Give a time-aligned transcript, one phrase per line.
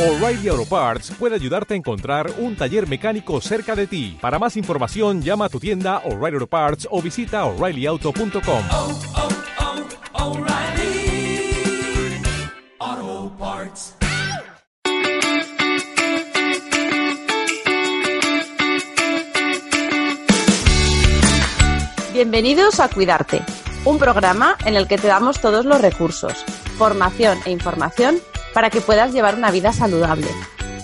[0.00, 4.16] O'Reilly Auto Parts puede ayudarte a encontrar un taller mecánico cerca de ti.
[4.18, 8.64] Para más información, llama a tu tienda O'Reilly Auto Parts o visita oreillyauto.com.
[8.72, 8.98] oh,
[12.88, 13.94] oh, Parts.
[22.14, 23.42] Bienvenidos a Cuidarte,
[23.84, 26.42] un programa en el que te damos todos los recursos,
[26.78, 28.16] formación e información
[28.54, 30.28] para que puedas llevar una vida saludable,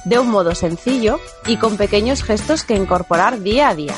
[0.04, 3.94] de un modo sencillo y con pequeños gestos que incorporar día a día.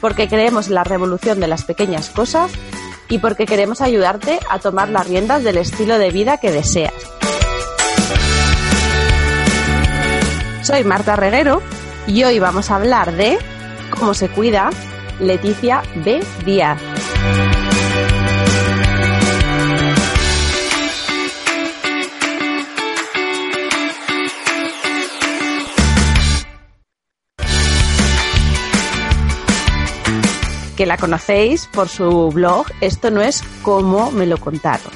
[0.00, 2.50] Porque creemos en la revolución de las pequeñas cosas
[3.08, 6.94] y porque queremos ayudarte a tomar las riendas del estilo de vida que deseas.
[10.62, 11.60] Soy Marta Reguero
[12.06, 13.38] y hoy vamos a hablar de
[13.90, 14.70] cómo se cuida
[15.18, 16.24] Leticia B.
[16.44, 16.78] Díaz.
[30.80, 34.90] Que la conocéis por su blog Esto no es como me lo contaron.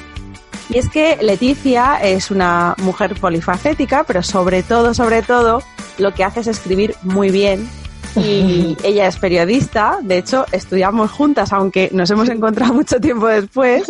[0.67, 5.61] Y es que Leticia es una mujer polifacética, pero sobre todo, sobre todo,
[5.99, 7.69] lo que hace es escribir muy bien.
[8.15, 13.85] Y ella es periodista, de hecho, estudiamos juntas, aunque nos hemos encontrado mucho tiempo después.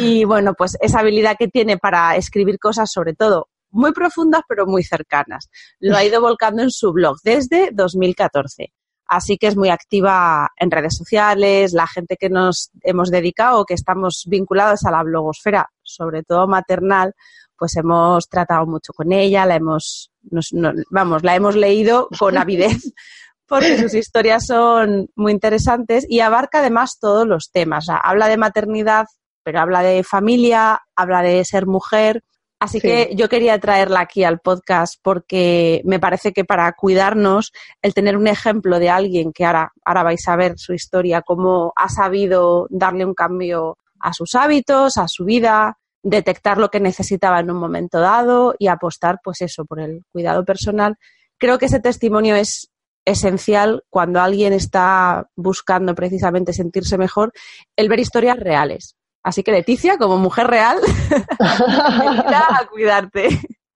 [0.00, 4.64] Y bueno, pues esa habilidad que tiene para escribir cosas, sobre todo muy profundas, pero
[4.64, 8.72] muy cercanas, lo ha ido volcando en su blog desde 2014
[9.06, 13.74] así que es muy activa en redes sociales, la gente que nos hemos dedicado, que
[13.74, 17.14] estamos vinculados a la blogosfera, sobre todo maternal,
[17.56, 22.36] pues hemos tratado mucho con ella, la hemos, nos, no, vamos, la hemos leído con
[22.36, 22.92] avidez.
[23.46, 27.84] Porque sus historias son muy interesantes y abarca además todos los temas.
[27.84, 29.04] O sea, habla de maternidad,
[29.42, 32.24] pero habla de familia, habla de ser mujer,
[32.64, 32.88] Así sí.
[32.88, 38.16] que yo quería traerla aquí al podcast porque me parece que para cuidarnos, el tener
[38.16, 42.66] un ejemplo de alguien que ahora, ahora vais a ver su historia, cómo ha sabido
[42.70, 47.58] darle un cambio a sus hábitos, a su vida, detectar lo que necesitaba en un
[47.58, 50.96] momento dado y apostar, pues eso, por el cuidado personal.
[51.36, 52.70] Creo que ese testimonio es
[53.04, 57.30] esencial cuando alguien está buscando precisamente sentirse mejor,
[57.76, 58.96] el ver historias reales.
[59.24, 60.78] Así que Leticia, como mujer real,
[61.40, 63.28] a cuidarte.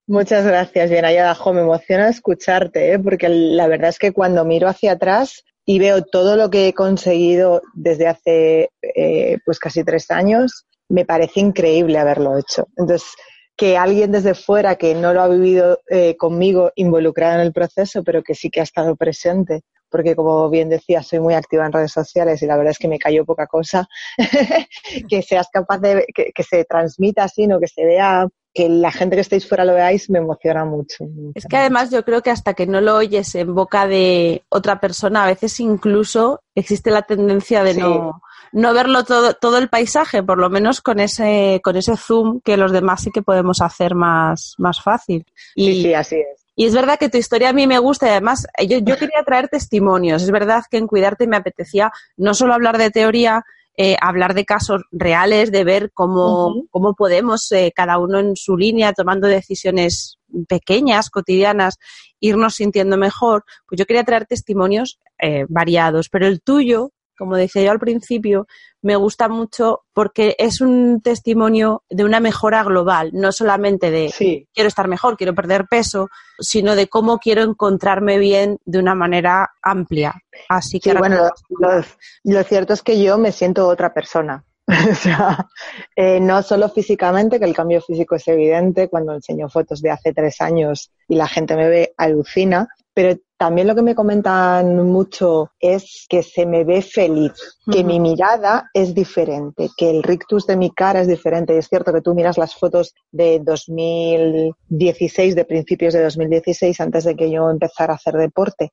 [0.06, 1.04] Muchas gracias, bien
[1.34, 2.98] Jo, me emociona escucharte, ¿eh?
[2.98, 6.74] porque la verdad es que cuando miro hacia atrás y veo todo lo que he
[6.74, 12.68] conseguido desde hace eh, pues casi tres años, me parece increíble haberlo hecho.
[12.76, 13.08] Entonces,
[13.56, 18.02] que alguien desde fuera que no lo ha vivido eh, conmigo involucrado en el proceso,
[18.04, 21.72] pero que sí que ha estado presente, porque como bien decía, soy muy activa en
[21.72, 23.88] redes sociales y la verdad es que me cayó poca cosa,
[25.08, 27.60] que seas capaz de que, que, se transmita así, ¿no?
[27.60, 31.06] que se vea, que la gente que estéis fuera lo veáis, me emociona mucho.
[31.34, 34.80] Es que además yo creo que hasta que no lo oyes en boca de otra
[34.80, 37.80] persona, a veces incluso existe la tendencia de sí.
[37.80, 38.20] no,
[38.52, 42.56] no verlo todo, todo el paisaje, por lo menos con ese, con ese zoom que
[42.56, 45.24] los demás sí que podemos hacer más, más fácil.
[45.54, 46.47] Y, sí, sí, así es.
[46.58, 49.22] Y es verdad que tu historia a mí me gusta y además yo, yo quería
[49.24, 50.24] traer testimonios.
[50.24, 53.44] Es verdad que en Cuidarte me apetecía no solo hablar de teoría,
[53.76, 56.68] eh, hablar de casos reales, de ver cómo, uh -huh.
[56.72, 61.78] cómo podemos, eh, cada uno en su línea, tomando decisiones pequeñas, cotidianas,
[62.18, 63.44] irnos sintiendo mejor.
[63.68, 68.46] Pues yo quería traer testimonios eh, variados, pero el tuyo, como decía yo al principio,
[68.80, 74.46] me gusta mucho porque es un testimonio de una mejora global, no solamente de sí.
[74.54, 76.08] quiero estar mejor, quiero perder peso,
[76.38, 80.14] sino de cómo quiero encontrarme bien de una manera amplia.
[80.48, 81.84] Así que sí, bueno, lo, lo,
[82.24, 84.44] lo, cierto es que yo me siento otra persona.
[84.90, 85.48] o sea,
[85.96, 90.12] eh, no solo físicamente, que el cambio físico es evidente, cuando enseño fotos de hace
[90.12, 95.52] tres años y la gente me ve, alucina, pero también lo que me comentan mucho
[95.60, 97.32] es que se me ve feliz,
[97.70, 97.86] que uh -huh.
[97.86, 101.54] mi mirada es diferente, que el rictus de mi cara es diferente.
[101.54, 107.04] Y es cierto que tú miras las fotos de 2016, de principios de 2016, antes
[107.04, 108.72] de que yo empezara a hacer deporte,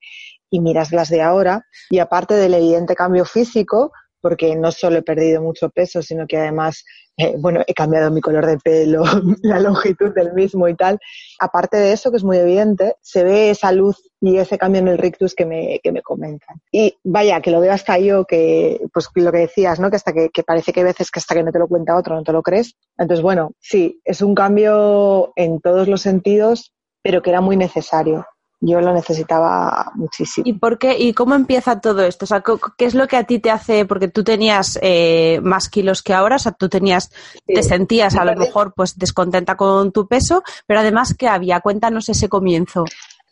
[0.49, 3.91] y miras las de ahora, y aparte del evidente cambio físico,
[4.25, 6.83] porque no solo he perdido mucho peso, sino que además,
[7.15, 9.03] eh, bueno, he cambiado mi color de pelo,
[9.43, 10.97] la longitud del mismo y tal.
[11.39, 14.87] Aparte de eso, que es muy evidente, se ve esa luz y ese cambio en
[14.87, 16.59] el rictus que me, que me comentan.
[16.71, 19.91] Y vaya, que lo veo hasta yo, que pues lo que decías, ¿no?
[19.91, 21.95] Que hasta que, que parece que hay veces que hasta que no te lo cuenta
[21.95, 22.73] otro no te lo crees.
[22.97, 26.73] Entonces, bueno, sí, es un cambio en todos los sentidos,
[27.03, 28.25] pero que era muy necesario
[28.61, 30.47] Yo lo necesitaba muchísimo.
[30.47, 30.97] ¿Y por qué?
[30.97, 32.25] ¿Y cómo empieza todo esto?
[32.25, 32.41] O sea,
[32.77, 33.85] ¿qué es lo que a ti te hace?
[33.85, 37.11] Porque tú tenías eh, más kilos que ahora, o sea, tú tenías,
[37.45, 42.09] te sentías a lo mejor pues descontenta con tu peso, pero además que había, cuéntanos
[42.09, 42.85] ese comienzo.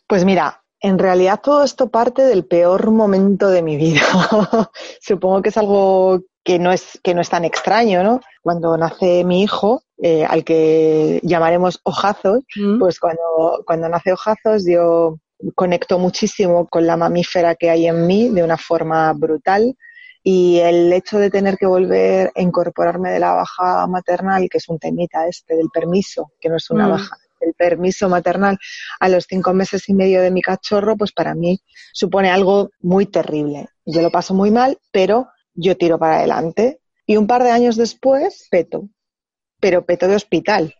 [0.06, 4.02] Pues mira, en realidad todo esto parte del peor momento de mi vida.
[5.00, 8.20] Supongo que es algo que no es, que no es tan extraño, ¿no?
[8.42, 12.78] Cuando nace mi hijo, eh, al que llamaremos Ojazos, ¿Mm?
[12.78, 15.18] pues cuando, cuando nace Ojazos yo
[15.54, 19.74] conecto muchísimo con la mamífera que hay en mí de una forma brutal
[20.22, 24.68] y el hecho de tener que volver a incorporarme de la baja maternal, que es
[24.68, 26.90] un temita este del permiso, que no es una Mm.
[26.90, 28.58] baja, el permiso maternal
[29.00, 31.60] a los cinco meses y medio de mi cachorro, pues para mí
[31.92, 33.68] supone algo muy terrible.
[33.84, 36.80] Yo lo paso muy mal, pero yo tiro para adelante.
[37.06, 38.88] Y un par de años después, peto,
[39.60, 40.74] pero peto de hospital.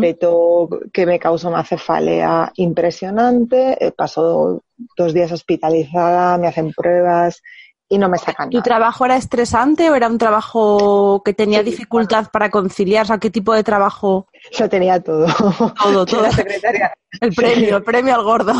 [0.00, 4.64] Peto que me causó una cefalea impresionante, eh, pasó
[4.96, 7.40] dos días hospitalizada, me hacen pruebas
[7.88, 8.64] y no me sacan ¿Tu nada.
[8.64, 13.04] trabajo era estresante o era un trabajo que tenía Sí, dificultad para conciliar?
[13.04, 14.26] O sea, ¿qué tipo de trabajo?
[14.52, 15.26] Yo tenía todo.
[15.82, 16.20] Todo, todo.
[16.20, 18.52] era secretaria, El premio, el premio al gordo.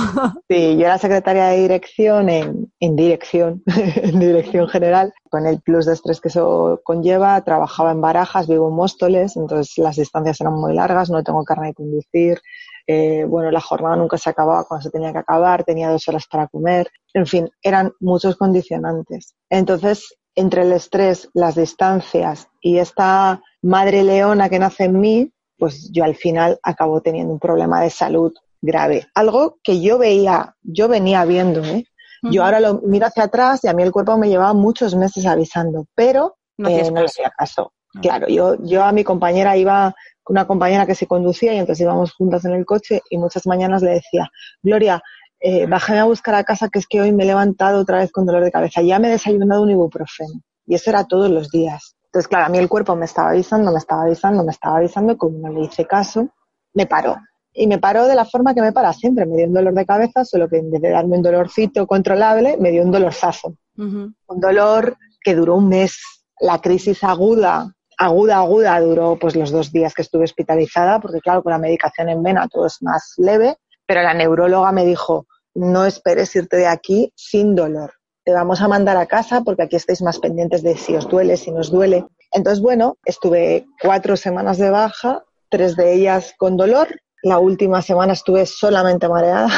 [0.49, 5.85] sí, yo era secretaria de dirección en, en dirección, en dirección general, con el plus
[5.87, 7.41] de estrés que eso conlleva.
[7.43, 11.69] Trabajaba en Barajas, vivo en Móstoles, entonces las distancias eran muy largas, no tengo carne
[11.69, 12.41] de conducir.
[12.91, 16.25] Eh, bueno, la jornada nunca se acababa cuando se tenía que acabar, tenía dos horas
[16.27, 16.89] para comer.
[17.13, 19.35] En fin, eran muchos condicionantes.
[19.51, 25.91] Entonces, entre el estrés, las distancias y esta madre leona que nace en mí, pues
[25.93, 28.33] yo al final acabo teniendo un problema de salud
[28.63, 29.07] grave.
[29.15, 31.85] Algo que yo veía, yo venía viendo, ¿eh?
[32.23, 35.25] Yo ahora lo miro hacia atrás y a mí el cuerpo me llevaba muchos meses
[35.27, 37.05] avisando, pero No eh, no le caso.
[37.05, 37.73] hacía caso.
[38.03, 39.95] Claro, yo, yo a mi compañera iba
[40.29, 43.83] una compañera que se conducía y entonces íbamos juntas en el coche y muchas mañanas
[43.83, 44.31] le decía,
[44.63, 45.03] Gloria,
[45.41, 48.13] eh, bájame a buscar a casa que es que hoy me he levantado otra vez
[48.13, 50.41] con dolor de cabeza, ya me he desayunado un ibuprofeno.
[50.67, 51.97] Y eso era todos los días.
[52.07, 55.17] Entonces, claro, a mí el cuerpo me estaba avisando, me estaba avisando, me estaba avisando,
[55.17, 56.29] como no le hice caso,
[56.75, 57.17] me paró.
[57.53, 59.27] Y me paró de la forma que me para siempre.
[59.27, 62.57] Me dio un dolor de cabeza, solo que en vez de darme un dolorcito controlable,
[62.59, 65.99] me dio un dolorzazo un dolor que duró un mes.
[66.41, 71.43] La crisis aguda, aguda, aguda, duró pues los dos días que estuve hospitalizada, porque claro,
[71.43, 73.57] con la medicación en vena todo es más leve,
[73.87, 77.93] pero la neuróloga me dijo, no esperes irte de aquí sin dolor.
[78.25, 81.37] Te vamos a mandar a casa porque aquí estáis más pendientes de si os duele,
[81.37, 82.05] si nos duele.
[82.31, 86.89] Entonces, bueno, estuve cuatro semanas de baja, tres de ellas con dolor.
[87.23, 89.49] La última semana estuve solamente mareada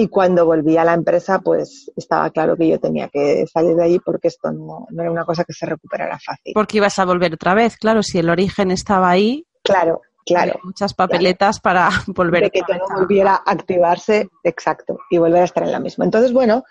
[0.00, 3.82] y cuando volví a la empresa, pues estaba claro que yo tenía que salir de
[3.82, 6.52] allí porque esto no, no era una cosa que se recuperara fácil.
[6.54, 10.60] Porque ibas a volver otra vez, claro, si el origen estaba ahí, Claro, claro.
[10.62, 15.64] muchas papeletas para volver De que todo volviera a activarse, exacto, y volver a estar
[15.64, 16.04] en la misma.
[16.04, 16.62] Entonces, bueno,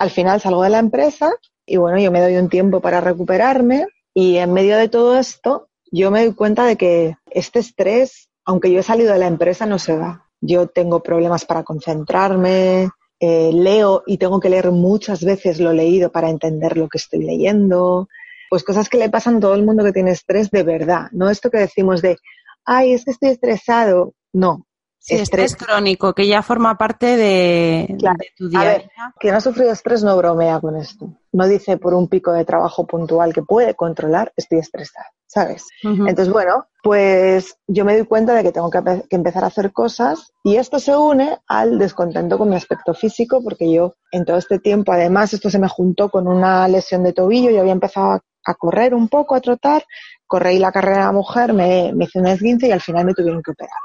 [0.00, 1.32] al final salgo de la empresa
[1.64, 5.68] y bueno, yo me doy un tiempo para recuperarme y en medio de todo esto,
[5.92, 9.66] yo me doy cuenta de que este estrés, aunque yo he salido de la empresa,
[9.66, 10.21] no se va.
[10.42, 16.10] Yo tengo problemas para concentrarme, eh, leo y tengo que leer muchas veces lo leído
[16.12, 18.08] para entender lo que estoy leyendo.
[18.50, 21.30] Pues cosas que le pasan a todo el mundo que tiene estrés de verdad, no
[21.30, 22.18] esto que decimos de,
[22.64, 24.14] ay, es que estoy estresado.
[24.32, 24.66] No,
[25.04, 28.18] Sí, estrés crónico, que ya forma parte de, Claro.
[28.20, 31.08] de tu día A ver, quien ha sufrido estrés no bromea con esto.
[31.32, 35.66] No dice por un pico de trabajo puntual que puede controlar, estoy estresada, ¿sabes?
[35.82, 39.48] Entonces, bueno, pues yo me doy cuenta de que tengo que, empe- que empezar a
[39.48, 44.24] hacer cosas y esto se une al descontento con mi aspecto físico porque yo en
[44.24, 47.72] todo este tiempo, además, esto se me juntó con una lesión de tobillo, yo había
[47.72, 49.82] empezado a, a correr un poco, a trotar,
[50.28, 53.14] corrí la carrera de la mujer, me, me hice un esguince y al final me
[53.14, 53.80] tuvieron que operar.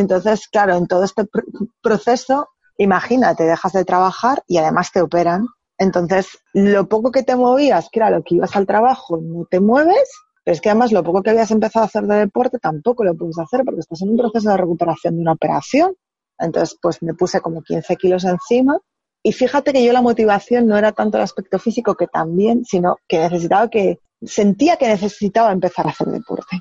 [0.00, 5.46] Entonces, claro, en todo este pr- proceso, imagínate, dejas de trabajar y además te operan.
[5.78, 9.58] Entonces, lo poco que te movías, que era lo que ibas al trabajo, no te
[9.58, 10.10] mueves,
[10.44, 13.16] pero es que además lo poco que habías empezado a hacer de deporte tampoco lo
[13.16, 15.94] puedes hacer porque estás en un proceso de recuperación de una operación.
[16.38, 18.78] Entonces, pues me puse como 15 kilos encima
[19.22, 22.98] y fíjate que yo la motivación no era tanto el aspecto físico que también, sino
[23.08, 26.58] que necesitaba que, sentía que necesitaba empezar a hacer deporte.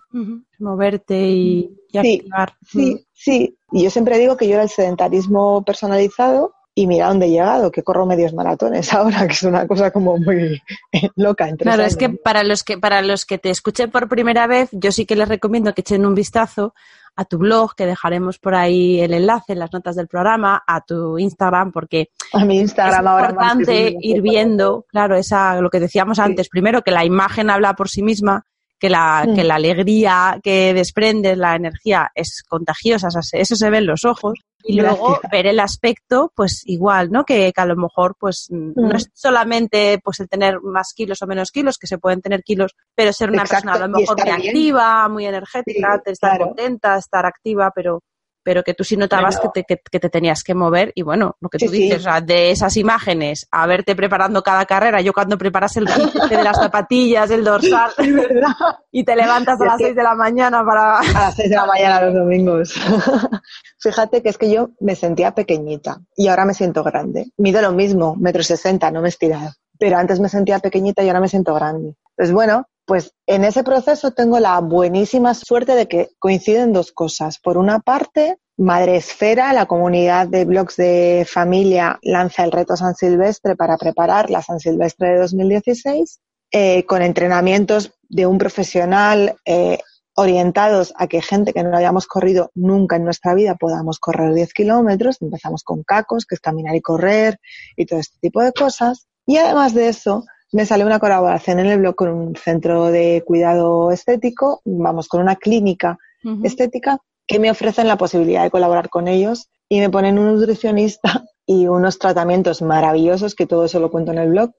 [0.59, 1.59] Moverte y,
[1.89, 2.53] y Sí, activar.
[2.67, 3.57] Sí, sí.
[3.71, 7.71] Y yo siempre digo que yo era el sedentarismo personalizado y mira dónde he llegado,
[7.71, 10.61] que corro medios maratones ahora, que es una cosa como muy
[11.15, 11.49] loca.
[11.55, 14.91] Claro, es que para los que para los que te escuchen por primera vez, yo
[14.91, 16.73] sí que les recomiendo que echen un vistazo
[17.17, 20.81] a tu blog, que dejaremos por ahí el enlace en las notas del programa, a
[20.81, 26.19] tu Instagram, porque a mi es ahora importante ir viendo, claro, esa lo que decíamos
[26.19, 28.45] antes, primero que la imagen habla por sí misma,
[28.79, 29.35] que la, Mm.
[29.35, 33.77] que la alegría que desprende, la energía es contagiosa, o sea, se- eso se ve
[33.79, 34.39] en los ojos.
[34.67, 37.23] Y luego ver el aspecto, pues igual, ¿no?
[37.23, 41.21] Que, que a lo mejor, pues, mm, no es solamente pues el tener más kilos
[41.21, 43.99] o menos kilos, que se pueden tener kilos, pero ser una Exacto, persona a lo
[43.99, 44.35] mejor muy bien.
[44.49, 46.47] activa, muy energética, Sí, estar claro.
[46.47, 48.01] contenta, estar activa, pero
[48.45, 49.51] pero que tú sí notabas Bueno.
[49.53, 51.81] que, te, que, que te tenías que mover y bueno, lo que tú Sí, sí.
[51.83, 55.85] dices, o sea, de esas imágenes a verte preparando cada carrera, yo cuando preparas el
[55.85, 57.91] de las zapatillas, el dorsal
[58.91, 60.99] y te levantas a las que- 6 de la mañana para...
[60.99, 62.73] A las seis de la mañana los domingos.
[63.79, 67.31] Fíjate que es que yo me sentía pequeñita y ahora me siento grande.
[67.37, 69.51] Mido lo mismo, metro sesenta, no me he estirado.
[69.77, 71.95] Pero antes me sentía pequeñita y ahora me siento grande.
[72.15, 77.39] Pues bueno, pues en ese proceso tengo la buenísima suerte de que coinciden dos cosas.
[77.39, 82.95] Por una parte, Madre Esfera, la comunidad de blogs de familia, lanza el reto San
[82.95, 89.79] Silvestre para preparar la San Silvestre de 2016 eh, con entrenamientos de un profesional eh,
[90.15, 94.53] orientados a que gente que no hayamos corrido nunca en nuestra vida podamos correr 10
[94.53, 95.21] kilómetros.
[95.21, 97.39] Empezamos con cacos, que es caminar y correr
[97.75, 99.07] y todo este tipo de cosas.
[99.25, 103.23] Y además de eso, me salió una colaboración en el blog con un centro de
[103.25, 105.97] cuidado estético, vamos, con una clínica
[106.43, 106.97] estética
[107.27, 111.67] que me ofrecen la posibilidad de colaborar con ellos y me ponen un nutricionista y
[111.67, 114.51] unos tratamientos maravillosos, que todo eso lo cuento en el blog,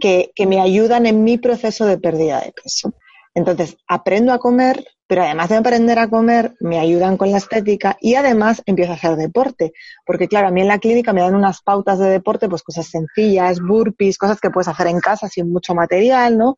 [0.00, 2.94] que, que me ayudan en mi proceso de pérdida de peso.
[3.34, 7.98] Entonces, aprendo a comer, pero además de aprender a comer, me ayudan con la estética
[8.00, 9.74] y además empiezo a hacer deporte.
[10.06, 12.86] Porque claro, a mí en la clínica me dan unas pautas de deporte, pues cosas
[12.86, 16.56] sencillas, burpees, cosas que puedes hacer en casa sin mucho material, ¿no?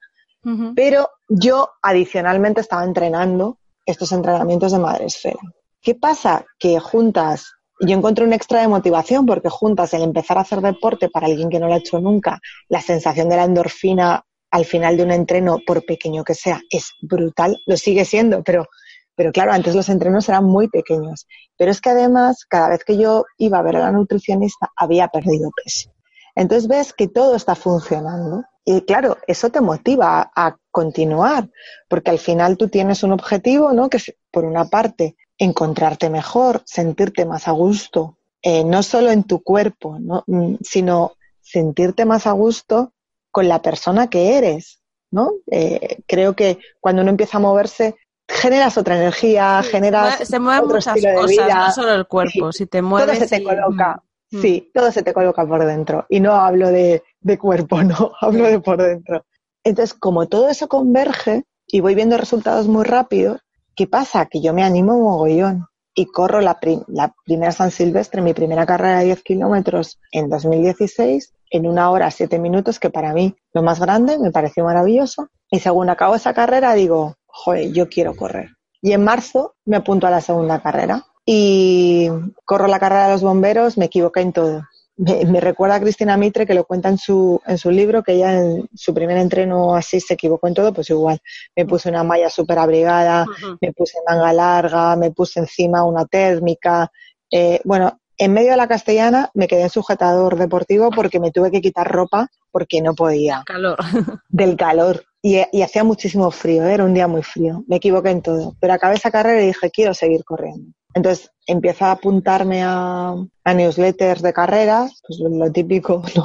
[0.76, 5.40] Pero yo adicionalmente estaba entrenando estos entrenamientos de madre esfera.
[5.82, 6.44] ¿Qué pasa?
[6.56, 11.08] Que juntas, yo encontré un extra de motivación porque juntas el empezar a hacer deporte
[11.08, 14.96] para alguien que no lo ha hecho nunca, la sensación de la endorfina al final
[14.96, 18.68] de un entreno, por pequeño que sea, es brutal, lo sigue siendo, pero,
[19.16, 21.26] pero claro, antes los entrenos eran muy pequeños.
[21.56, 25.08] Pero es que además, cada vez que yo iba a ver a la nutricionista, había
[25.08, 25.90] perdido peso.
[26.36, 28.44] Entonces ves que todo está funcionando.
[28.64, 31.50] Y claro, eso te motiva a, continuar,
[31.88, 33.90] porque al final tú tienes un objetivo, ¿no?
[33.90, 39.24] Que es, por una parte, encontrarte mejor, sentirte más a gusto, eh, no solo en
[39.24, 40.22] tu cuerpo, ¿no?
[40.28, 42.92] Mm, sino sentirte más a gusto
[43.34, 45.32] con la persona que eres, ¿no?
[45.50, 47.96] Eh, creo que cuando uno empieza a moverse,
[48.28, 51.66] generas otra energía, generas Se mueven otro muchas estilo de cosas, vida.
[51.66, 52.52] no solo el cuerpo.
[52.52, 53.18] Si te todo mueves.
[53.18, 54.00] se te y- coloca.
[54.30, 54.40] Mm.
[54.40, 56.06] Sí, todo se te coloca por dentro.
[56.08, 59.24] Y no hablo de, de cuerpo, no, hablo de por dentro.
[59.64, 63.40] Entonces, como todo eso converge y voy viendo resultados muy rápidos,
[63.74, 64.26] ¿qué pasa?
[64.26, 68.66] Que yo me animo mogollón y corro la, prim- la primera San Silvestre, mi primera
[68.66, 73.62] carrera de 10 kilómetros en 2016, en una hora, siete minutos, que para mí lo
[73.62, 75.28] más grande, me pareció maravilloso.
[75.50, 78.50] Y según acabo esa carrera, digo, joder, yo quiero correr.
[78.82, 82.08] Y en marzo me apunto a la segunda carrera y
[82.44, 84.62] corro la carrera de los bomberos, me equivoqué en todo.
[84.96, 88.12] Me, me recuerda a Cristina Mitre que lo cuenta en su, en su libro, que
[88.12, 91.20] ella en su primer entreno así se equivocó en todo, pues igual.
[91.56, 93.26] Me puse una malla súper abrigada,
[93.60, 96.90] me puse manga larga, me puse encima una térmica.
[97.30, 101.50] Eh, bueno, en medio de la castellana me quedé en sujetador deportivo porque me tuve
[101.50, 103.78] que quitar ropa porque no podía Calor.
[104.28, 106.74] del calor y, y hacía muchísimo frío, ¿eh?
[106.74, 107.64] era un día muy frío.
[107.66, 110.70] Me equivoqué en todo, pero acabé esa carrera y dije, quiero seguir corriendo.
[110.94, 116.24] Entonces empiezo a apuntarme a, a newsletters de carreras, pues lo típico, ¿no?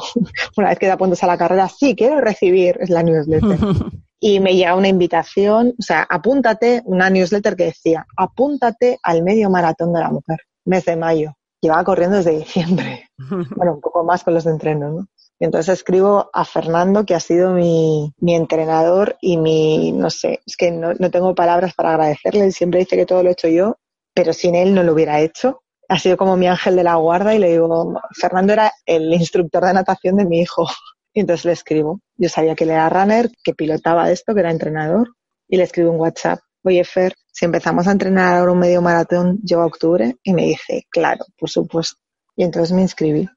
[0.57, 3.59] Una vez que te apuntas a la carrera, sí, quiero recibir, es la newsletter.
[4.21, 9.49] Y me llega una invitación, o sea, apúntate, una newsletter que decía, apúntate al medio
[9.49, 11.35] maratón de la mujer, mes de mayo.
[11.61, 13.09] Llevaba corriendo desde diciembre
[13.55, 15.07] bueno, un poco más con los de entreno, ¿no?
[15.39, 20.41] Y entonces escribo a Fernando, que ha sido mi, mi entrenador y mi, no sé,
[20.45, 22.43] es que no, no tengo palabras para agradecerle.
[22.43, 23.77] Él siempre dice que todo lo he hecho yo,
[24.19, 25.61] pero sin él no lo hubiera hecho.
[25.87, 29.63] Ha sido como mi ángel de la guarda y le digo, Fernando era el instructor
[29.63, 30.67] de natación de mi hijo.
[31.11, 32.01] Y entonces le escribo.
[32.17, 35.09] Yo sabía que él era runner, que pilotaba esto, que era entrenador,
[35.47, 36.39] y le escribo un WhatsApp.
[36.63, 40.43] Oye, Fer, si empezamos a entrenar ahora un medio maratón, llevo a octubre, y me
[40.43, 41.97] dice, claro, por supuesto.
[42.35, 43.27] Y entonces me inscribí.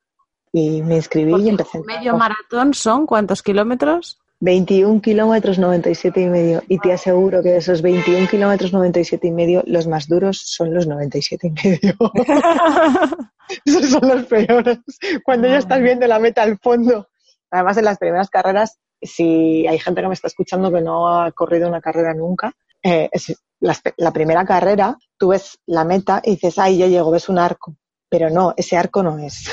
[0.53, 1.79] Y me inscribí y Porque empecé.
[1.79, 4.19] a medio maratón son cuántos kilómetros?
[4.43, 6.63] 21 kilómetros 97 y medio.
[6.67, 10.75] Y te aseguro que de esos 21 kilómetros 97 y medio, los más duros son
[10.75, 11.95] los 97 y medio.
[13.65, 14.79] Esos son los peores.
[15.25, 17.09] Cuando ya estás viendo la meta al fondo.
[17.53, 21.31] Además, en las primeras carreras, si hay gente que me está escuchando que no ha
[21.33, 26.33] corrido una carrera nunca, eh, es- la, la primera carrera, tú ves la meta y
[26.33, 27.77] dices, ay, ya llego, ves un arco.
[28.09, 29.45] Pero no, ese arco no es.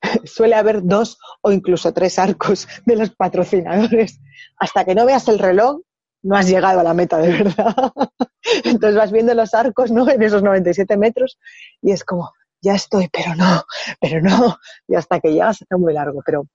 [0.24, 4.20] Suele haber dos o incluso tres arcos de los patrocinadores.
[4.58, 5.80] Hasta que no veas el reloj,
[6.22, 7.74] no has llegado a la meta de verdad.
[8.64, 10.08] Entonces vas viendo los arcos, ¿no?
[10.08, 11.38] En esos 97 metros
[11.82, 13.64] y es como, ya estoy, pero no,
[14.00, 16.46] pero no, y hasta que ya se hace muy largo, pero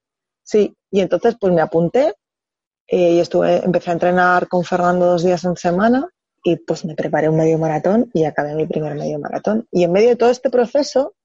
[0.44, 2.16] sí, y entonces pues me apunté
[2.88, 6.08] eh, y estuve, empecé a entrenar con Fernando dos días en semana
[6.44, 9.68] y pues me preparé un medio maratón y acabé mi primer medio maratón.
[9.72, 11.16] Y en medio de todo este proceso,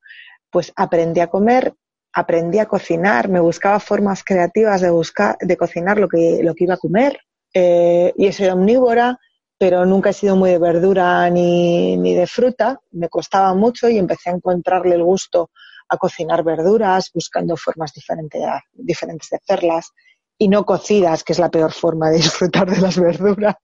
[0.50, 1.74] pues aprendí a comer,
[2.18, 6.64] aprendí a cocinar, me buscaba formas creativas de buscar, de cocinar lo que, lo que
[6.64, 7.18] iba a comer.
[7.54, 9.18] Eh, y sido omnívora,
[9.56, 12.80] pero nunca he sido muy de verdura ni, ni de fruta.
[12.90, 15.50] Me costaba mucho y empecé a encontrarle el gusto
[15.88, 19.92] a cocinar verduras, buscando formas diferentes de hacerlas
[20.38, 23.56] y no cocidas, que es la peor forma de disfrutar de las verduras.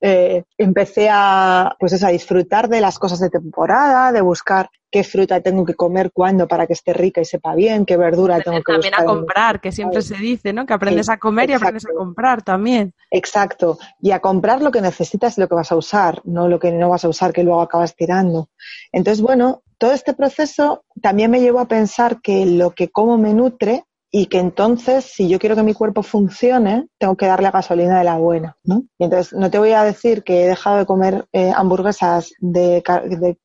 [0.00, 5.04] Eh, empecé a, pues eso, a disfrutar de las cosas de temporada, de buscar qué
[5.04, 8.62] fruta tengo que comer cuándo para que esté rica y sepa bien, qué verdura tengo
[8.62, 10.64] que también a comprar, que siempre se dice, ¿no?
[10.64, 12.94] Que aprendes a comer y aprendes a comprar también.
[13.10, 13.78] Exacto.
[14.00, 16.72] Y a comprar lo que necesitas y lo que vas a usar, no lo que
[16.72, 18.48] no vas a usar que luego acabas tirando.
[18.90, 23.34] Entonces, bueno, todo este proceso también me llevó a pensar que lo que como me
[23.34, 23.84] nutre
[24.18, 28.04] y que entonces, si yo quiero que mi cuerpo funcione, tengo que darle gasolina de
[28.04, 28.84] la buena, ¿no?
[28.96, 32.82] Y entonces, no te voy a decir que he dejado de comer eh, hamburguesas de,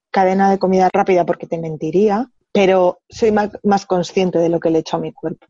[0.09, 4.79] cadena de comida rápida porque te mentiría, pero soy más, consciente de lo que le
[4.79, 5.45] echo a mi cuerpo.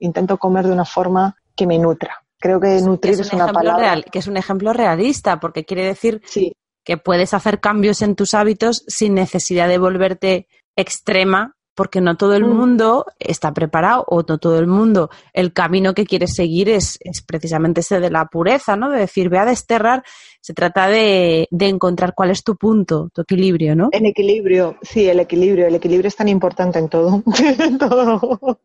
[0.00, 2.16] Intento comer de una forma que me nutra.
[2.40, 4.02] Creo que nutrir es, una palabra...
[4.10, 6.20] que es un ejemplo realista, porque quiere decir
[6.82, 12.34] que puedes hacer cambios en tus hábitos sin necesidad de volverte extrema porque no todo
[12.34, 12.56] el mm.
[12.56, 17.82] mundo está preparado o no todo el mundo el camino que quiere seguir es, precisamente
[17.82, 18.90] ese de la pureza, ¿no?
[18.90, 20.02] De decir, ve a desterrar,
[20.40, 23.90] se trata de, encontrar cuál es tu punto, tu equilibrio, ¿no?
[23.92, 25.68] El equilibrio, sí, el equilibrio.
[25.68, 27.22] El equilibrio es tan importante en todo,
[27.60, 28.58] en todo.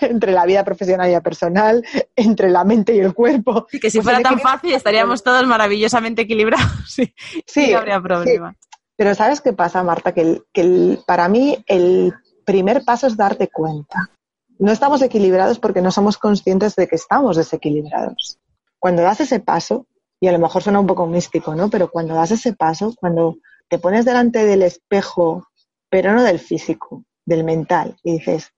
[0.00, 1.86] entre la vida profesional y la personal,
[2.16, 3.68] entre la mente y el cuerpo.
[3.70, 7.14] Y que si pues fuera tan fácil estaríamos todos maravillosamente equilibrados, sí,
[7.46, 8.56] sí no habría problema.
[8.96, 10.10] Pero ¿sabes qué pasa, Marta?
[10.10, 12.12] Que, que para mí el
[12.48, 14.10] primer paso es darte cuenta.
[14.58, 18.38] No estamos equilibrados porque no somos conscientes de que estamos desequilibrados.
[18.78, 19.86] Cuando das ese paso,
[20.18, 21.68] y a lo mejor suena un poco místico, ¿no?
[21.68, 23.36] Pero cuando das ese paso, cuando
[23.68, 25.46] te pones delante del espejo,
[25.90, 28.50] pero no del físico, del mental, y dices,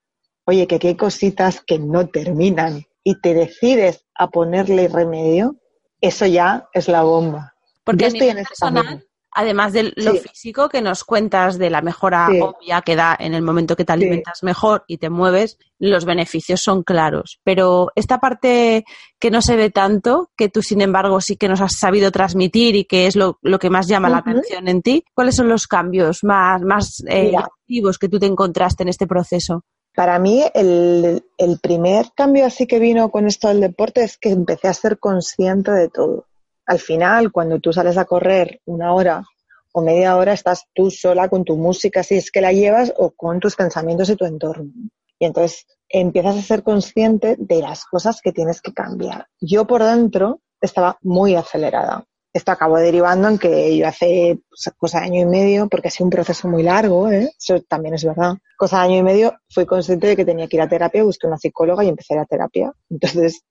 [0.45, 5.57] oye, que aquí hay cositas que no terminan, y te decides a ponerle remedio,
[5.99, 7.55] eso ya es la bomba.
[7.83, 12.81] Porque estoy en personal, además de lo físico que nos cuentas de la mejora obvia
[12.81, 16.83] que da en el momento que te alimentas mejor y te mueves, los beneficios son
[16.83, 17.39] claros.
[17.43, 18.83] Pero esta parte
[19.19, 22.75] que no se ve tanto, que tú sin embargo sí que nos has sabido transmitir
[22.75, 26.23] y que es lo, que más llama la atención en ti, ¿cuáles son los cambios
[26.23, 29.63] más, más eh, activos que tú te encontraste en este proceso?
[29.93, 34.29] Para mí, el, el primer cambio así que vino con esto del deporte es que
[34.29, 36.27] empecé a ser consciente de todo
[36.65, 39.23] al final, cuando tú sales a correr una hora
[39.73, 43.11] o media hora, estás tú sola con tu música, si es que la llevas, o
[43.11, 44.71] con tus pensamientos y tu entorno.
[45.17, 49.27] Y entonces empiezas a ser consciente de las cosas que tienes que cambiar.
[49.39, 52.05] Yo por dentro estaba muy acelerada.
[52.33, 55.91] Esto acabó derivando en que yo hace pues, cosa de año y medio, porque ha
[55.91, 57.29] sido un proceso muy largo, ¿eh?
[57.37, 60.55] eso también es verdad, cosa de año y medio fui consciente de que tenía que
[60.55, 62.73] ir a terapia, busqué una psicóloga y empecé a ir a terapia.
[62.89, 63.41] Entonces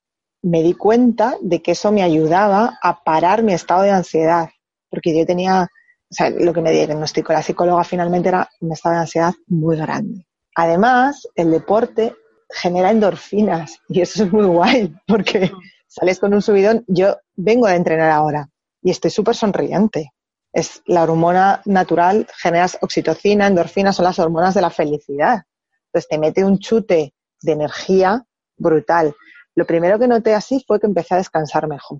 [0.42, 4.48] me di cuenta de que eso me ayudaba a parar mi estado de ansiedad,
[4.88, 8.94] porque yo tenía, o sea, lo que me diagnosticó la psicóloga finalmente era un estado
[8.94, 10.26] de ansiedad muy grande.
[10.54, 12.14] Además, el deporte
[12.50, 15.50] genera endorfinas y eso es muy guay, porque
[15.86, 16.84] sales con un subidón.
[16.88, 18.48] Yo vengo de entrenar ahora
[18.82, 20.12] y estoy súper sonriente.
[20.52, 25.42] Es la hormona natural, generas oxitocina, endorfinas, son las hormonas de la felicidad.
[25.86, 28.24] Entonces te mete un chute de energía
[28.56, 29.14] brutal.
[29.54, 31.98] Lo primero que noté así fue que empecé a descansar mejor.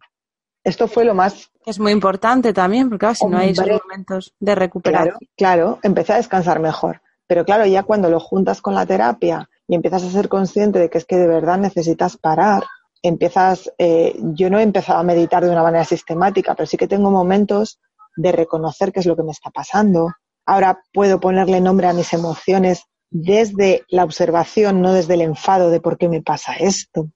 [0.63, 1.51] Esto fue lo más...
[1.65, 5.17] Es muy importante también, porque si no hay esos momentos de recuperación.
[5.37, 7.01] Claro, claro, empecé a descansar mejor.
[7.27, 10.91] Pero claro, ya cuando lo juntas con la terapia y empiezas a ser consciente de
[10.91, 12.65] que es que de verdad necesitas parar,
[13.03, 16.89] empiezas, eh, yo no he empezado a meditar de una manera sistemática, pero sí que
[16.89, 17.79] tengo momentos
[18.17, 20.13] de reconocer qué es lo que me está pasando.
[20.45, 25.81] Ahora puedo ponerle nombre a mis emociones desde la observación, no desde el enfado de
[25.81, 27.09] por qué me pasa esto.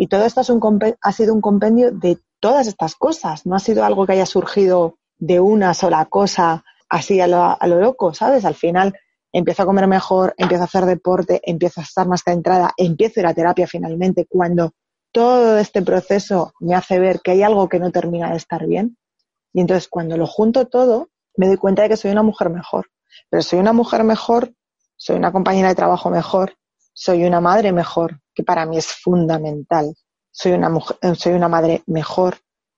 [0.00, 4.06] Y todo esto ha sido un compendio de todas estas cosas, no ha sido algo
[4.06, 8.46] que haya surgido de una sola cosa así a lo, loco, ¿sabes?
[8.46, 8.94] Al final
[9.30, 13.24] empiezo a comer mejor, empiezo a hacer deporte, empiezo a estar más centrada, empiezo a
[13.24, 14.72] ir a terapia finalmente cuando
[15.12, 18.96] todo este proceso me hace ver que hay algo que no termina de estar bien.
[19.52, 22.86] Y entonces cuando lo junto todo, me doy cuenta de que soy una mujer mejor.
[23.28, 24.54] Pero soy una mujer mejor,
[24.96, 26.54] soy una compañera de trabajo mejor,
[26.94, 29.94] soy una madre mejor, para mí es fundamental.
[30.30, 32.36] Soy una, mujer, eh, soy una madre mejor.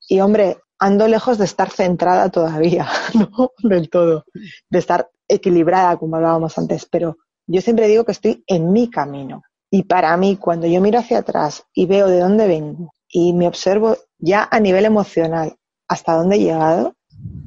[0.09, 3.53] Y hombre, ando lejos de estar centrada todavía, ¿no?
[3.63, 4.25] Del todo.
[4.69, 9.43] De estar equilibrada, como hablábamos antes, pero yo siempre digo que estoy en mi camino.
[9.71, 13.49] Y para mí, cuando yo miro hacia atrás y veo de dónde vengo y me
[13.49, 15.57] observo ya a nivel emocional
[15.89, 16.95] hasta dónde he llegado,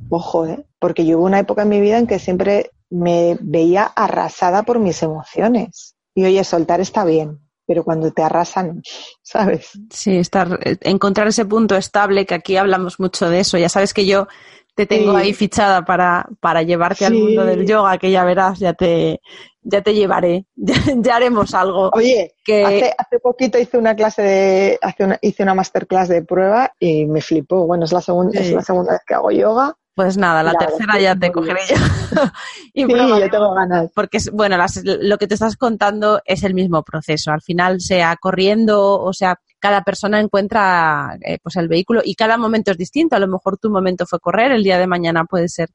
[0.10, 0.66] ojo, ¿eh?
[0.80, 4.80] porque yo hubo una época en mi vida en que siempre me veía arrasada por
[4.80, 5.96] mis emociones.
[6.16, 8.82] Y oye, soltar está bien, pero cuando te arrasan,
[9.22, 9.72] ¿sabes?
[9.90, 13.58] Sí, estar, encontrar ese punto estable, que aquí hablamos mucho de eso.
[13.58, 14.28] Ya sabes que yo
[14.76, 15.18] te tengo Sí.
[15.22, 19.22] ahí fichada para, para llevarte al mundo del yoga, que ya verás, ya te,
[19.62, 21.92] ya te llevaré, ya, ya haremos algo.
[21.94, 26.24] Oye, que hace, hace poquito hice una clase de, hace una, hice una masterclass de
[26.24, 27.66] prueba y me flipó.
[27.66, 28.48] Bueno, es la segunda, Sí.
[28.50, 29.76] es la segunda vez que hago yoga.
[29.96, 31.76] Pues nada, la tercera ya te cogeré yo.
[32.74, 33.90] y Sí, yo tengo ganas.
[33.96, 37.32] Porque, es- bueno, las- lo que te estás contando es el mismo proceso.
[37.32, 42.38] Al final, sea corriendo, o sea, cada persona encuentra eh, pues el vehículo y cada
[42.38, 43.16] momento es distinto.
[43.16, 45.70] A lo mejor tu momento fue correr, el día de mañana puede ser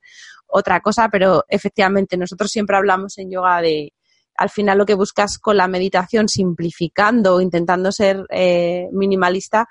[0.46, 3.94] otra cosa, pero efectivamente nosotros siempre hablamos en yoga de,
[4.36, 9.66] al final lo que buscas con la meditación, simplificando o intentando ser eh, minimalista,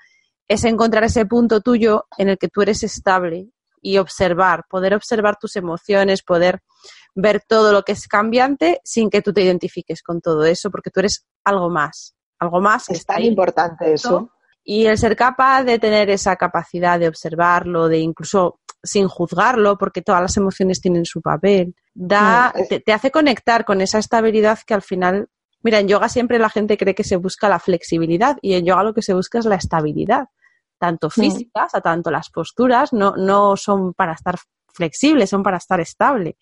[0.47, 3.49] es encontrar ese punto tuyo en el que tú eres estable
[3.81, 6.61] y observar, poder observar tus emociones, poder
[7.15, 10.89] ver todo lo que es cambiante sin que tú te identifiques con todo eso, porque
[10.89, 13.27] tú eres algo más, algo más Es tan ahí.
[13.27, 14.31] importante eso.
[14.63, 20.01] Y el ser capaz de tener esa capacidad de observarlo, de incluso sin juzgarlo, porque
[20.01, 24.73] todas las emociones tienen su papel, da, te, te hace conectar con esa estabilidad que
[24.73, 25.27] al final,
[25.63, 28.83] mira, en yoga siempre la gente cree que se busca la flexibilidad y en yoga
[28.83, 30.27] lo que se busca es la estabilidad,
[30.79, 34.35] tanto físicas, a tanto las posturas, no, no son para estar
[34.73, 36.37] flexibles, son para estar estable.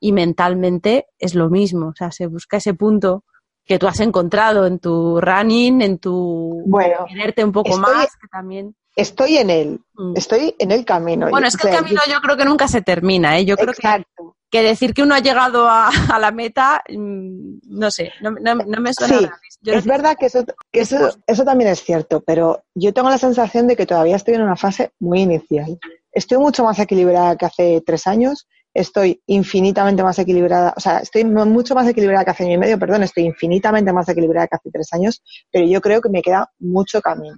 [0.00, 3.24] Y mentalmente es lo mismo, o sea, se busca ese punto
[3.64, 8.06] que tú has encontrado en tu running, en tu Bueno, quererte un poco Estoy- más,
[8.20, 8.76] que también.
[8.94, 10.12] estoy en él, Mm.
[10.16, 11.28] estoy en el camino.
[11.30, 13.44] Bueno, es que O el camino yo creo que nunca se termina, ¿eh?
[13.46, 14.36] Yo creo Exacto.
[14.54, 18.54] Que decir que uno ha llegado a, a la meta, mm, no sé, no, no-
[18.54, 19.60] no me suena Sí, realista.
[19.62, 23.18] Yo es verdad que, eso, que eso, eso también es cierto, pero yo tengo la
[23.18, 25.76] sensación de que todavía estoy en una fase muy inicial.
[26.12, 31.24] Estoy mucho más equilibrada que hace tres años, estoy infinitamente más equilibrada, o sea, estoy
[31.24, 34.70] mucho más equilibrada que hace año y medio, perdón, estoy infinitamente más equilibrada que hace
[34.70, 37.34] tres años, pero yo creo que me queda mucho camino.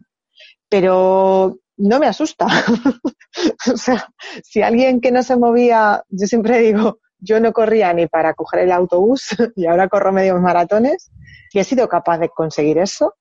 [0.68, 2.46] Pero no me asusta.
[3.72, 4.06] o sea,
[4.42, 8.60] si alguien que no se movía, yo siempre digo, yo no corría ni para coger
[8.60, 11.10] el autobús y ahora corro medios maratones,
[11.50, 13.14] si he sido capaz de conseguir eso,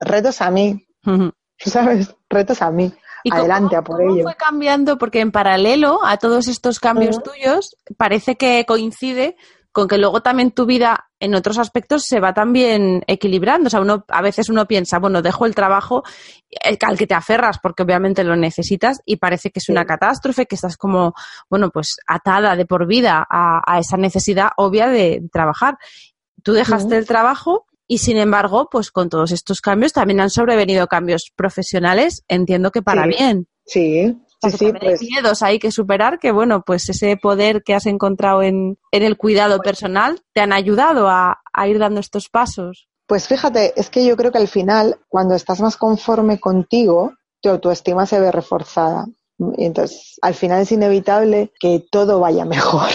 [0.00, 0.86] retos a mí.
[1.58, 2.14] ¿sabes?
[2.28, 2.92] Retos a mí.
[3.24, 4.24] ¿Y cómo- Adelante, a por cómo ello.
[4.24, 4.98] fue cambiando?
[4.98, 9.36] Porque en paralelo a todos estos cambios tuyos, parece que coincide
[9.72, 13.68] con que luego también tu vida en otros aspectos se va también equilibrando.
[13.68, 16.04] O sea, uno, a veces uno piensa, bueno, dejo el trabajo
[16.50, 20.46] eh, al que te aferras porque obviamente lo necesitas y parece que es una catástrofe,
[20.46, 21.14] que estás como,
[21.48, 25.78] bueno, pues atada de por vida a, a esa necesidad obvia de trabajar.
[26.42, 30.86] Tú dejaste el trabajo y sin embargo, pues con todos estos cambios también han sobrevenido
[30.86, 33.08] cambios profesionales, entiendo que para Sí.
[33.08, 33.48] bien.
[33.64, 37.74] Sí, Sí, sí, pues hay miedos hay que superar que, bueno, pues ese poder que
[37.74, 42.28] has encontrado en, en el cuidado personal te han ayudado a, a ir dando estos
[42.28, 42.88] pasos.
[43.06, 47.50] Pues fíjate, es que yo creo que al final, cuando estás más conforme contigo, tu
[47.50, 49.06] autoestima se ve reforzada.
[49.56, 52.88] Y entonces, al final es inevitable que todo vaya mejor.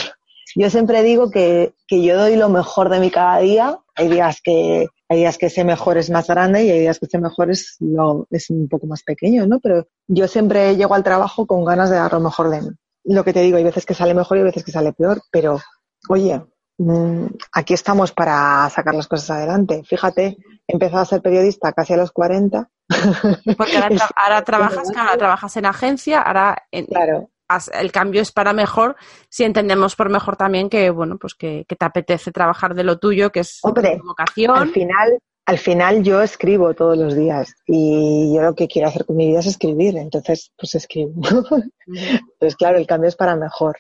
[0.56, 3.80] Yo siempre digo que, que yo doy lo mejor de mí cada día.
[3.96, 7.06] Hay días que hay días que ese mejor es más grande y hay días que
[7.06, 9.60] ese mejor es, lo, es un poco más pequeño, ¿no?
[9.60, 12.70] Pero yo siempre llego al trabajo con ganas de dar lo mejor de mí.
[13.06, 15.22] Lo que te digo, hay veces que sale mejor y hay veces que sale peor,
[15.32, 15.60] pero
[16.10, 16.42] oye,
[16.78, 19.82] mm, aquí estamos para sacar las cosas adelante.
[19.86, 22.70] Fíjate, he empezado a ser periodista casi a los 40.
[23.58, 27.30] Porque ahora, tra- ahora trabajas, claro, trabajas en agencia, ahora en- Claro,
[27.74, 28.96] el cambio es para mejor,
[29.30, 33.00] si entendemos por mejor también que, bueno, pues que, que te apetece trabajar de lo
[33.00, 34.58] tuyo, que es Hombre, tu vocación.
[34.58, 39.06] al final, al final yo escribo todos los días y yo lo que quiero hacer
[39.06, 41.14] con mi vida es escribir, entonces pues escribo.
[41.88, 43.78] Entonces, claro, el cambio es para mejor.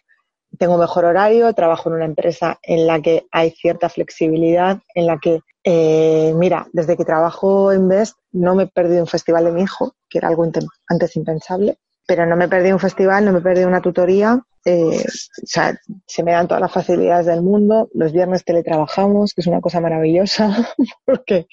[0.57, 5.17] Tengo mejor horario, trabajo en una empresa en la que hay cierta flexibilidad, en la
[5.17, 9.51] que, eh, mira, desde que trabajo en Best no me he perdido un festival de
[9.51, 10.45] mi hijo, que era algo
[10.87, 15.45] antes impensable, pero no me perdido un festival, no me perdido una tutoría, eh, o
[15.45, 19.61] sea, se me dan todas las facilidades del mundo, los viernes teletrabajamos, que es una
[19.61, 20.53] cosa maravillosa,
[21.05, 21.47] porque,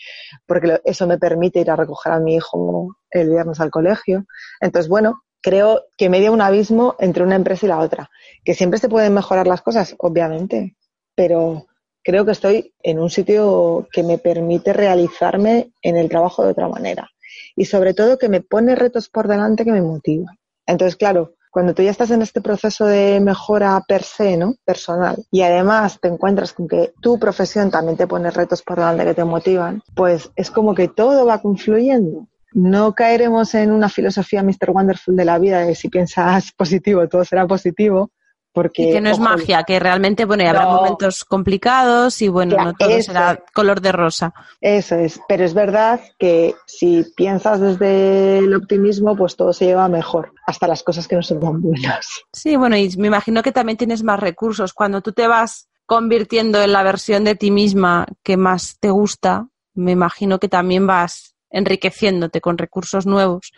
[0.46, 4.26] porque eso me permite ir a recoger a mi hijo el viernes al colegio.
[4.60, 8.10] Entonces, bueno, creo que media un abismo entre una empresa y la otra.
[8.44, 10.76] Que siempre se pueden mejorar las cosas, obviamente,
[11.14, 11.66] pero
[12.02, 16.68] creo que estoy en un sitio que me permite realizarme en el trabajo de otra
[16.68, 17.08] manera.
[17.54, 20.36] Y sobre todo que me pone retos por delante que me motivan.
[20.66, 24.57] Entonces, claro, cuando tú ya estás en este proceso de mejora per se, ¿no?
[24.64, 29.05] Personal, y además te encuentras con que tu profesión también te pone retos por delante
[29.05, 32.27] que te motivan, pues es como que todo va confluyendo.
[32.53, 34.70] No caeremos en una filosofía Mr.
[34.70, 38.11] Wonderful de la vida de si piensas positivo, todo será positivo,
[38.54, 40.76] porque, y que no es ojo, magia, que realmente, bueno, y habrá No.
[40.76, 43.12] momentos complicados y bueno, no todo eso.
[43.12, 44.32] será color de rosa.
[44.60, 49.88] Eso es, pero es verdad que si piensas desde el optimismo, pues todo se lleva
[49.88, 52.06] mejor, hasta las cosas que no son tan buenas.
[52.32, 54.72] Sí, bueno, y me imagino que también tienes más recursos.
[54.72, 59.48] Cuando tú te vas convirtiendo en la versión de ti misma que más te gusta,
[59.74, 63.52] me imagino que también vas enriqueciéndote con recursos nuevos.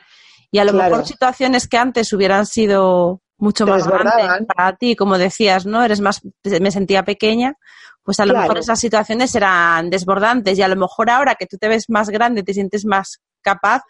[0.51, 0.91] Y a lo Claro.
[0.91, 4.47] mejor situaciones que antes hubieran sido mucho más desbordaban.
[4.47, 5.85] para ti, como decías, ¿no?
[5.85, 7.55] Eres más, me sentía pequeña,
[8.03, 11.57] pues a lo mejor esas situaciones eran desbordantes y a lo mejor ahora que tú
[11.59, 13.83] te ves más grande, te sientes más capaz,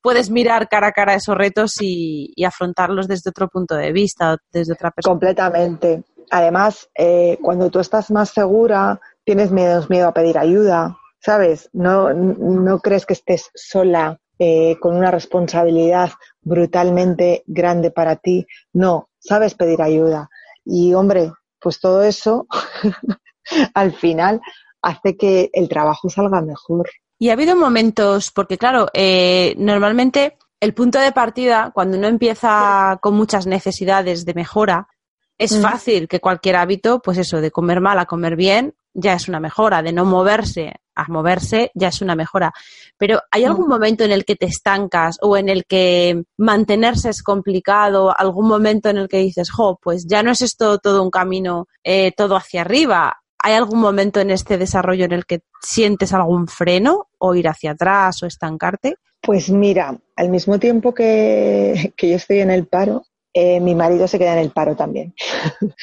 [0.00, 4.36] puedes mirar cara a cara esos retos y, y afrontarlos desde otro punto de vista,
[4.52, 5.12] desde otra perspectiva.
[5.12, 6.04] Completamente.
[6.30, 11.70] Además, eh, cuando tú estás más segura, tienes menos miedo a pedir ayuda, ¿sabes?
[11.72, 16.10] No, no crees que estés sola eh, con una responsabilidad
[16.42, 18.46] brutalmente grande para ti.
[18.72, 20.28] No, sabes pedir ayuda.
[20.64, 22.46] Y hombre, pues todo eso
[23.74, 24.40] al final
[24.82, 26.90] hace que el trabajo salga mejor.
[27.18, 32.98] Y ha habido momentos, porque claro, eh, normalmente el punto de partida, cuando uno empieza
[33.00, 34.88] con muchas necesidades de mejora,
[35.38, 35.62] es Mm.
[35.62, 39.40] fácil que cualquier hábito, pues eso, de comer mal a comer bien, ya es una
[39.40, 42.52] mejora, de no moverse a moverse, ya es una mejora.
[42.98, 47.22] Pero ¿hay algún momento en el que te estancas o en el que mantenerse es
[47.22, 48.14] complicado?
[48.16, 51.66] ¿Algún momento en el que dices, jo, pues ya no es esto todo un camino,
[51.82, 53.20] eh, todo hacia arriba?
[53.38, 57.72] ¿Hay algún momento en este desarrollo en el que sientes algún freno o ir hacia
[57.72, 58.96] atrás o estancarte?
[59.20, 64.06] Pues mira, al mismo tiempo que, que yo estoy en el paro, eh, mi marido
[64.06, 65.12] se queda en el paro también.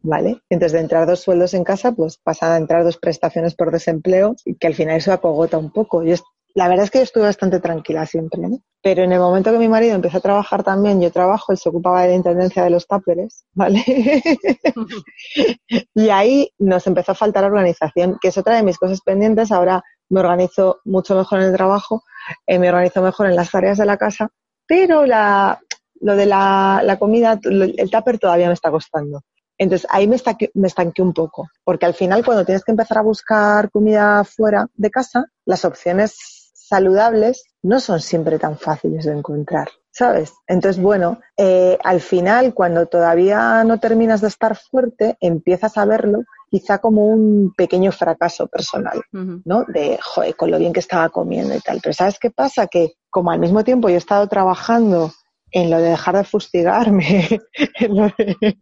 [0.00, 0.42] ¿Vale?
[0.50, 4.34] Entonces, de entrar dos sueldos en casa, pues pasan a entrar dos prestaciones por desempleo
[4.58, 6.02] que al final eso acogota un poco.
[6.02, 6.16] Yo,
[6.54, 8.60] la verdad es que yo estuve bastante tranquila siempre, ¿no?
[8.82, 11.68] Pero en el momento que mi marido empieza a trabajar también, yo trabajo, él se
[11.68, 13.84] ocupaba de la intendencia de los táperes, ¿vale?
[15.94, 19.52] y ahí nos empezó a faltar organización, que es otra de mis cosas pendientes.
[19.52, 22.02] Ahora me organizo mucho mejor en el trabajo,
[22.46, 24.30] eh, me organizo mejor en las tareas de la casa,
[24.66, 25.60] pero la,
[26.00, 29.22] lo de la, la comida, el tupper todavía me está costando.
[29.58, 32.98] Entonces ahí me, estanque- me estanqué un poco, porque al final cuando tienes que empezar
[32.98, 39.12] a buscar comida fuera de casa, las opciones saludables no son siempre tan fáciles de
[39.12, 40.32] encontrar, ¿sabes?
[40.46, 46.20] Entonces, bueno, eh, al final cuando todavía no terminas de estar fuerte, empiezas a verlo
[46.50, 49.00] quizá como un pequeño fracaso personal.
[49.44, 49.64] ¿no?
[49.68, 51.80] De, joder, con lo bien que estaba comiendo y tal.
[51.82, 52.66] Pero ¿sabes qué pasa?
[52.66, 55.12] Que como al mismo tiempo yo he estado trabajando
[55.50, 57.28] en lo de dejar de fustigarme,
[57.80, 58.56] en lo de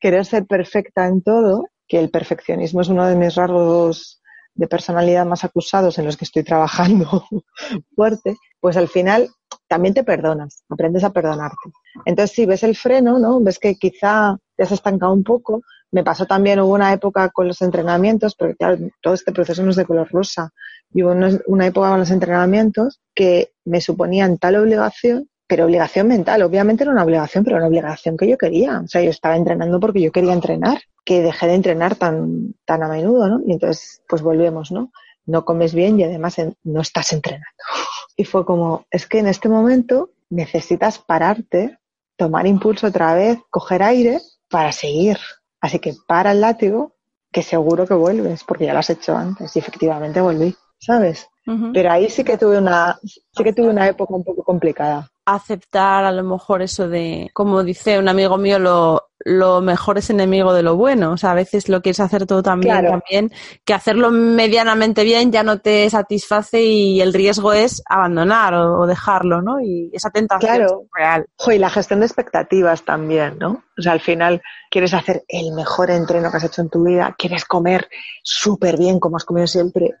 [0.00, 4.20] querer ser perfecta en todo, que el perfeccionismo es uno de mis rasgos
[4.54, 7.24] de personalidad más acusados en los que estoy trabajando
[7.94, 9.30] fuerte, pues al final
[9.68, 11.70] también te perdonas, aprendes a perdonarte.
[12.04, 13.40] Entonces, si ves el freno, ¿no?
[13.40, 15.62] Ves que quizá te has estancado un poco.
[15.92, 19.70] Me pasó también, hubo una época con los entrenamientos, porque claro, todo este proceso no
[19.70, 20.50] es de color rosa.
[20.92, 21.14] Y hubo
[21.46, 26.42] una época con los entrenamientos que me suponían tal obligación, pero obligación mental.
[26.42, 28.82] Obviamente era una obligación, pero una obligación que yo quería.
[28.84, 32.82] O sea, yo estaba entrenando porque yo quería entrenar, que dejé de entrenar tan, tan
[32.82, 33.40] a menudo, ¿no?
[33.46, 34.92] Y entonces, pues volvemos, ¿no?
[35.24, 37.46] No comes bien y además no estás entrenando.
[38.14, 41.78] Y fue como, es que en este momento necesitas pararte,
[42.16, 45.18] tomar impulso otra vez, coger aire para seguir.
[45.60, 46.94] Así que para el látigo,
[47.32, 51.28] que seguro que vuelves, porque ya lo has hecho antes y efectivamente volví, ¿sabes?
[51.72, 55.10] Pero ahí sí que tuve una, sí que tuve una época un poco complicada.
[55.34, 60.10] Aceptar a lo mejor eso de, como dice un amigo mío, lo, lo mejor es
[60.10, 61.12] enemigo de lo bueno.
[61.12, 63.00] O sea, a veces lo quieres hacer todo tan Claro.
[63.08, 63.30] bien,
[63.64, 68.86] que hacerlo medianamente bien ya no te satisface y el riesgo es abandonar o, o
[68.86, 69.60] dejarlo, ¿no?
[69.60, 70.82] Y esa tentación Claro.
[70.84, 71.26] es real.
[71.36, 73.64] Jo, y la gestión de expectativas también, ¿no?
[73.78, 77.14] O sea, al final quieres hacer el mejor entreno que has hecho en tu vida,
[77.18, 77.88] quieres comer
[78.22, 79.92] súper bien como has comido siempre,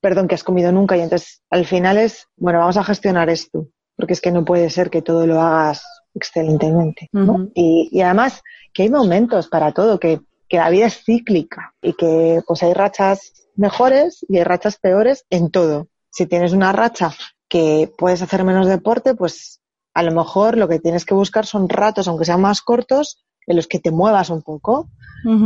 [0.00, 3.66] perdón, que has comido nunca, y entonces al final es, bueno, vamos a gestionar esto,
[4.00, 5.84] porque es que no puede ser que todo lo hagas
[6.14, 7.10] excelentemente,
[7.54, 11.92] y, y además que hay momentos para todo, que, que la vida es cíclica y
[11.92, 15.88] que pues hay rachas mejores y hay rachas peores en todo.
[16.10, 17.12] Si tienes una racha
[17.48, 19.60] que puedes hacer menos deporte, pues
[19.94, 23.56] a lo mejor lo que tienes que buscar son ratos, aunque sean más cortos, en
[23.56, 24.88] los que te muevas un poco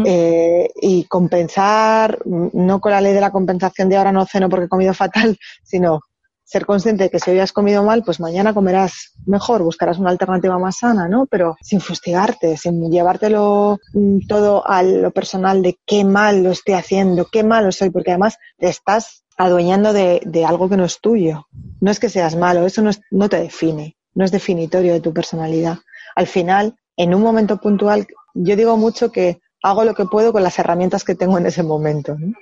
[0.05, 4.67] eh, y compensar, no con la ley de la compensación de ahora no ceno porque
[4.67, 6.01] he comido fatal, sino
[6.45, 10.11] ser consciente de que si hoy has comido mal, pues mañana comerás mejor, buscarás una
[10.11, 11.27] alternativa más sana, ¿no?
[11.27, 16.75] Pero sin fustigarte, sin llevártelo mm, todo a lo personal de qué mal lo estoy
[16.75, 21.47] haciendo, qué malo soy, porque además te estás adueñando de, algo que no es tuyo.
[21.81, 25.13] No es que seas malo, eso no, no te define, no es definitorio de tu
[25.13, 25.79] personalidad.
[26.15, 30.43] Al final, en un momento puntual, yo digo mucho que hago lo que puedo con
[30.43, 32.17] las herramientas que tengo en ese momento.
[32.19, 32.35] ¿no?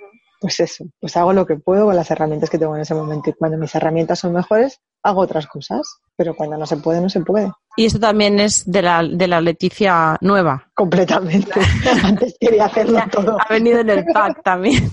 [0.42, 3.30] Pues eso, pues hago lo que puedo con las herramientas que tengo en ese momento.
[3.30, 6.00] Y cuando mis herramientas son mejores, hago otras cosas.
[6.16, 7.52] Pero cuando no se puede, no se puede.
[7.76, 10.68] Y esto también es de la, de la Leticia nueva.
[10.74, 11.52] Completamente.
[12.02, 13.38] Antes quería hacerlo todo.
[13.38, 14.90] Ha venido en el pack también.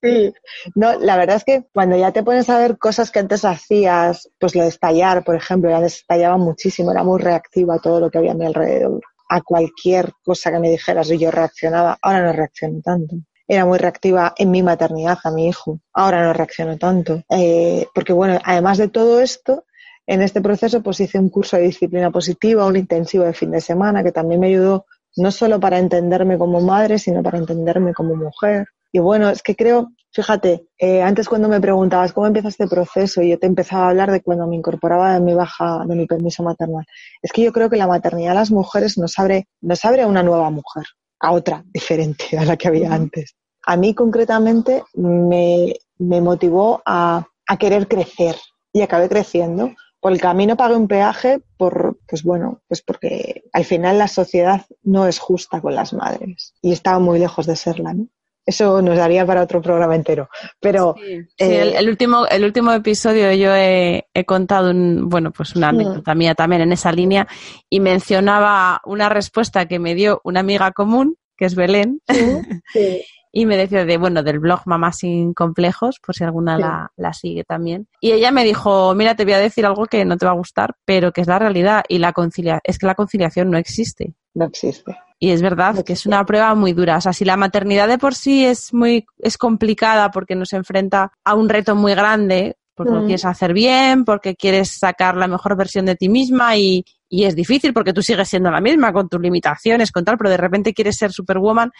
[0.00, 0.32] Sí,
[0.76, 4.30] no, la verdad es que cuando ya te pones a ver cosas que antes hacías,
[4.38, 8.08] pues lo de estallar, por ejemplo, ya estallaba muchísimo, era muy reactiva a todo lo
[8.08, 12.22] que había a mi alrededor, a cualquier cosa que me dijeras y yo reaccionaba, ahora
[12.22, 13.16] no reacciono tanto.
[13.52, 17.24] Era muy reactiva en mi maternidad a mi hijo, ahora no reacciono tanto.
[17.28, 19.64] Eh, porque bueno, además de todo esto,
[20.06, 23.60] en este proceso pues hice un curso de disciplina positiva, un intensivo de fin de
[23.60, 24.86] semana que también me ayudó
[25.16, 28.68] no solo para entenderme como madre, sino para entenderme como mujer.
[28.92, 33.20] Y bueno, es que creo, fíjate, eh, antes cuando me preguntabas cómo empieza este proceso,
[33.20, 36.44] yo te empezaba a hablar de cuando me incorporaba de mi baja, de mi permiso
[36.44, 36.84] maternal.
[37.20, 40.06] Es que yo creo que la maternidad a las mujeres nos abre, nos abre a
[40.06, 40.84] una nueva mujer,
[41.20, 43.36] a otra diferente a la que había antes.
[43.66, 48.36] A mí concretamente me, me motivó a, a querer crecer
[48.72, 49.72] y acabé creciendo.
[50.00, 54.64] Por el camino pagué un peaje por, pues bueno, pues porque al final la sociedad
[54.82, 58.06] no es justa con las madres y estaba muy lejos de serla, ¿no?
[58.50, 60.28] Eso nos daría para otro programa entero.
[60.60, 65.30] Pero Sí, eh, el, el último, el último episodio yo he, he contado un, bueno,
[65.30, 65.76] pues una Sí.
[65.76, 67.28] anécdota mía también en esa línea
[67.68, 72.00] y mencionaba una respuesta que me dio una amiga común, que es Belén,
[72.72, 76.62] sí, y me decía de, bueno, del blog Mamá sin complejos, por si alguna Sí.
[76.62, 77.86] la, la sigue también.
[78.00, 80.34] Y ella me dijo, mira, te voy a decir algo que no te va a
[80.34, 84.14] gustar, pero que es la realidad y la concilia es que la conciliación no existe.
[84.34, 84.96] no existe.
[85.22, 86.96] Y es verdad que es una prueba muy dura.
[86.96, 91.12] O sea, si la maternidad de por sí es muy es complicada porque nos enfrenta
[91.24, 93.04] a un reto muy grande, porque lo Mm.
[93.04, 97.36] quieres hacer bien, porque quieres sacar la mejor versión de ti misma y, y es
[97.36, 100.72] difícil porque tú sigues siendo la misma con tus limitaciones, con tal, pero de repente
[100.72, 101.70] quieres ser superwoman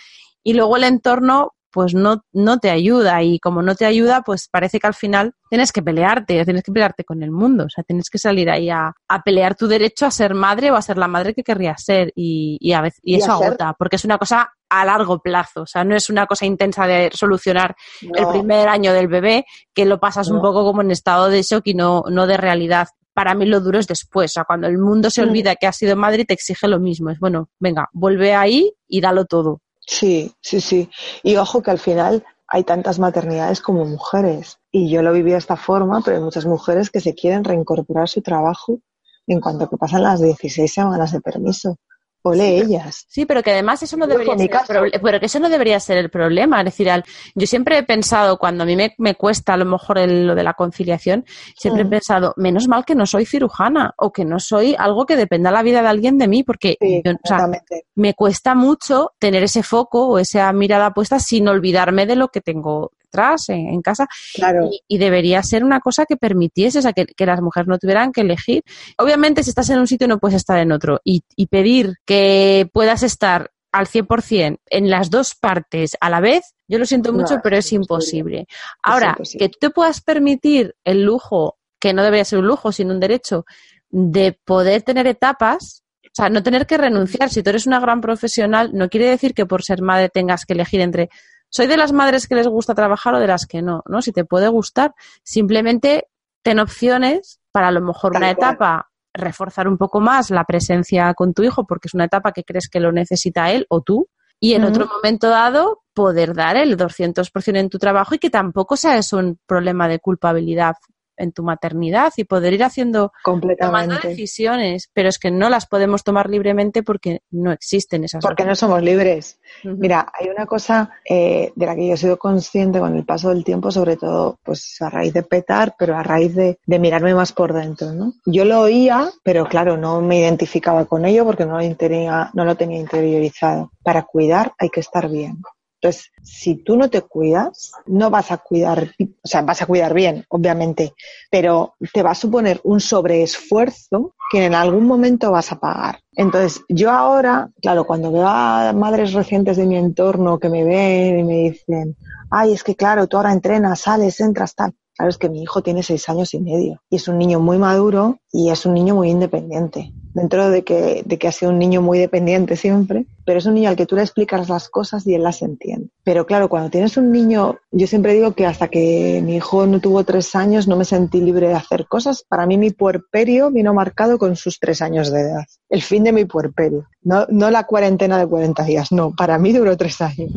[0.42, 4.48] y luego el entorno pues no, no te ayuda y como no te ayuda pues
[4.50, 7.84] parece que al final tienes que pelearte, tienes que pelearte con el mundo, o sea,
[7.84, 10.98] tienes que salir ahí a, a pelear tu derecho a ser madre o a ser
[10.98, 14.04] la madre que querrías ser y, y a veces, y, Y eso agota, porque es
[14.04, 18.26] una cosa a largo plazo, o sea, no es una cosa intensa de solucionar el
[18.28, 21.74] primer año del bebé, que lo pasas un poco como en estado de shock y
[21.74, 22.86] no, no de realidad.
[23.12, 25.28] Para mí lo duro es después, o sea, cuando el mundo se Mm.
[25.28, 27.10] olvida que has sido madre y te exige lo mismo.
[27.10, 29.60] Es bueno, venga, vuelve ahí y dalo todo.
[29.86, 30.90] Sí, sí, sí.
[31.22, 34.58] Y ojo que al final hay tantas maternidades como mujeres.
[34.72, 38.04] Y yo lo viví de esta forma, pero hay muchas mujeres que se quieren reincorporar
[38.04, 38.78] a su trabajo
[39.26, 41.76] en cuanto que pasan las 16 semanas de permiso.
[42.22, 43.06] Ole ellas.
[43.08, 45.96] Sí, pero que además eso no debería ser el pero que eso no debería ser
[45.98, 46.58] el problema.
[46.60, 47.04] Es decir, al-
[47.34, 50.34] yo siempre he pensado, cuando a mí me, me cuesta a lo mejor el- lo
[50.34, 51.24] de la conciliación,
[51.56, 51.90] siempre he Mm.
[51.90, 55.62] pensado, menos mal que no soy cirujana o que no soy algo que dependa la
[55.62, 57.86] vida de alguien de mí, porque Sí, yo- o sea, completamente.
[57.94, 62.40] me cuesta mucho tener ese foco o esa mirada puesta sin olvidarme de lo que
[62.42, 64.68] tengo detrás en, en casa Claro.
[64.70, 67.78] y, y debería ser una cosa que permitiese, o sea, que, que las mujeres no
[67.78, 68.62] tuvieran que elegir.
[68.98, 72.68] Obviamente, si estás en un sitio no puedes estar en otro y, y pedir que
[72.72, 77.36] puedas estar al 100% en las dos partes a la vez, yo lo siento mucho,
[77.42, 78.46] pero es imposible.
[78.82, 79.46] Ahora, imposible.
[79.46, 83.00] que tú te puedas permitir el lujo, que no debería ser un lujo, sino un
[83.00, 83.44] derecho,
[83.88, 87.30] de poder tener etapas, o sea, no tener que renunciar.
[87.30, 90.54] Si tú eres una gran profesional, no quiere decir que por ser madre tengas que
[90.54, 91.08] elegir entre
[91.50, 94.00] soy de las madres que les gusta trabajar o de las que no, ¿no?
[94.00, 96.08] Si te puede gustar, simplemente
[96.42, 98.50] ten opciones para a lo mejor Tal una cual.
[98.52, 102.44] etapa reforzar un poco más la presencia con tu hijo porque es una etapa que
[102.44, 104.08] crees que lo necesita él o tú
[104.38, 108.76] y en otro momento dado poder dar el 200% en tu trabajo y que tampoco
[108.76, 110.76] sea eso un problema de culpabilidad
[111.20, 113.12] en tu maternidad y poder ir haciendo
[113.58, 118.44] tomando decisiones, pero es que no las podemos tomar libremente porque no existen esas Porque
[118.44, 119.38] no somos libres.
[119.64, 123.30] Mira, hay una cosa eh, de la que yo he sido consciente con el paso
[123.30, 127.14] del tiempo, sobre todo pues a raíz de petar, pero a raíz de, de mirarme
[127.14, 128.14] más por dentro, ¿no?
[128.26, 132.44] Yo lo oía, pero claro, no me identificaba con ello porque no lo tenía, no
[132.44, 133.70] lo tenía interiorizado.
[133.82, 135.42] Para cuidar hay que estar bien.
[135.82, 139.94] Entonces, si tú no te cuidas, no vas a cuidar, o sea, vas a cuidar
[139.94, 140.92] bien, obviamente,
[141.30, 146.00] pero te va a suponer un sobreesfuerzo que en algún momento vas a pagar.
[146.12, 151.20] Entonces, yo ahora, claro, cuando veo a madres recientes de mi entorno que me ven
[151.20, 151.96] y me dicen,
[152.30, 154.74] ay, es que claro, tú ahora entrenas, sales, entras, tal.
[154.94, 157.56] Claro, es que mi hijo tiene seis años y medio y es un niño muy
[157.56, 159.94] maduro y es un niño muy independiente.
[160.14, 163.54] Dentro de que, de que ha sido un niño muy dependiente siempre, pero es un
[163.54, 165.88] niño al que tú le explicas las cosas y él las entiende.
[166.02, 169.80] Pero claro, cuando tienes un niño, yo siempre digo que hasta que mi hijo no
[169.80, 172.24] tuvo tres años no me sentí libre de hacer cosas.
[172.28, 175.44] Para mí mi puerperio vino marcado con sus tres años de edad.
[175.68, 176.86] El fin de mi puerperio.
[177.02, 179.14] No, no la cuarentena de 40 días, no.
[179.16, 180.32] Para mí duró tres años.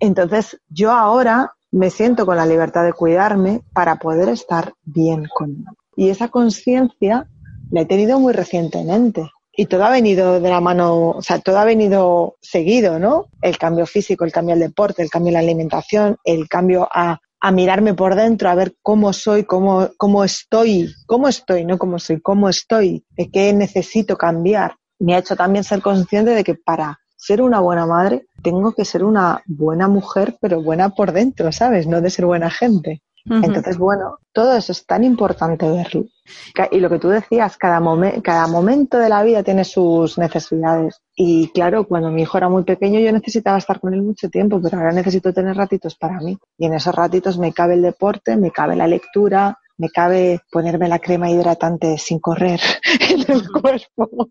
[0.00, 5.72] Entonces, yo ahora me siento con la libertad de cuidarme para poder estar bien conmigo.
[5.96, 7.28] Y esa conciencia
[7.72, 9.30] la he tenido muy recientemente.
[9.54, 13.26] Y todo ha venido de la mano, o sea, todo ha venido seguido, ¿no?
[13.42, 17.18] El cambio físico, el cambio al deporte, el cambio en la alimentación, el cambio a,
[17.40, 21.98] a mirarme por dentro, a ver cómo soy, cómo, cómo estoy, cómo estoy, no cómo
[21.98, 24.76] soy, cómo estoy, de qué necesito cambiar.
[24.98, 28.84] Me ha hecho también ser consciente de que para ser una buena madre, tengo que
[28.84, 31.86] ser una buena mujer, pero buena por dentro, ¿sabes?
[31.86, 33.02] No de ser buena gente.
[33.24, 36.06] Entonces, bueno, todo eso es tan importante verlo.
[36.70, 37.80] Y lo que tú decías, cada,
[38.22, 41.00] cada momento de la vida tiene sus necesidades.
[41.14, 44.60] Y claro, cuando mi hijo era muy pequeño yo necesitaba estar con él mucho tiempo,
[44.62, 46.38] pero ahora necesito tener ratitos para mí.
[46.58, 50.88] Y en esos ratitos me cabe el deporte, me cabe la lectura, me cabe ponerme
[50.88, 52.60] la crema hidratante sin correr
[53.10, 54.28] en el cuerpo.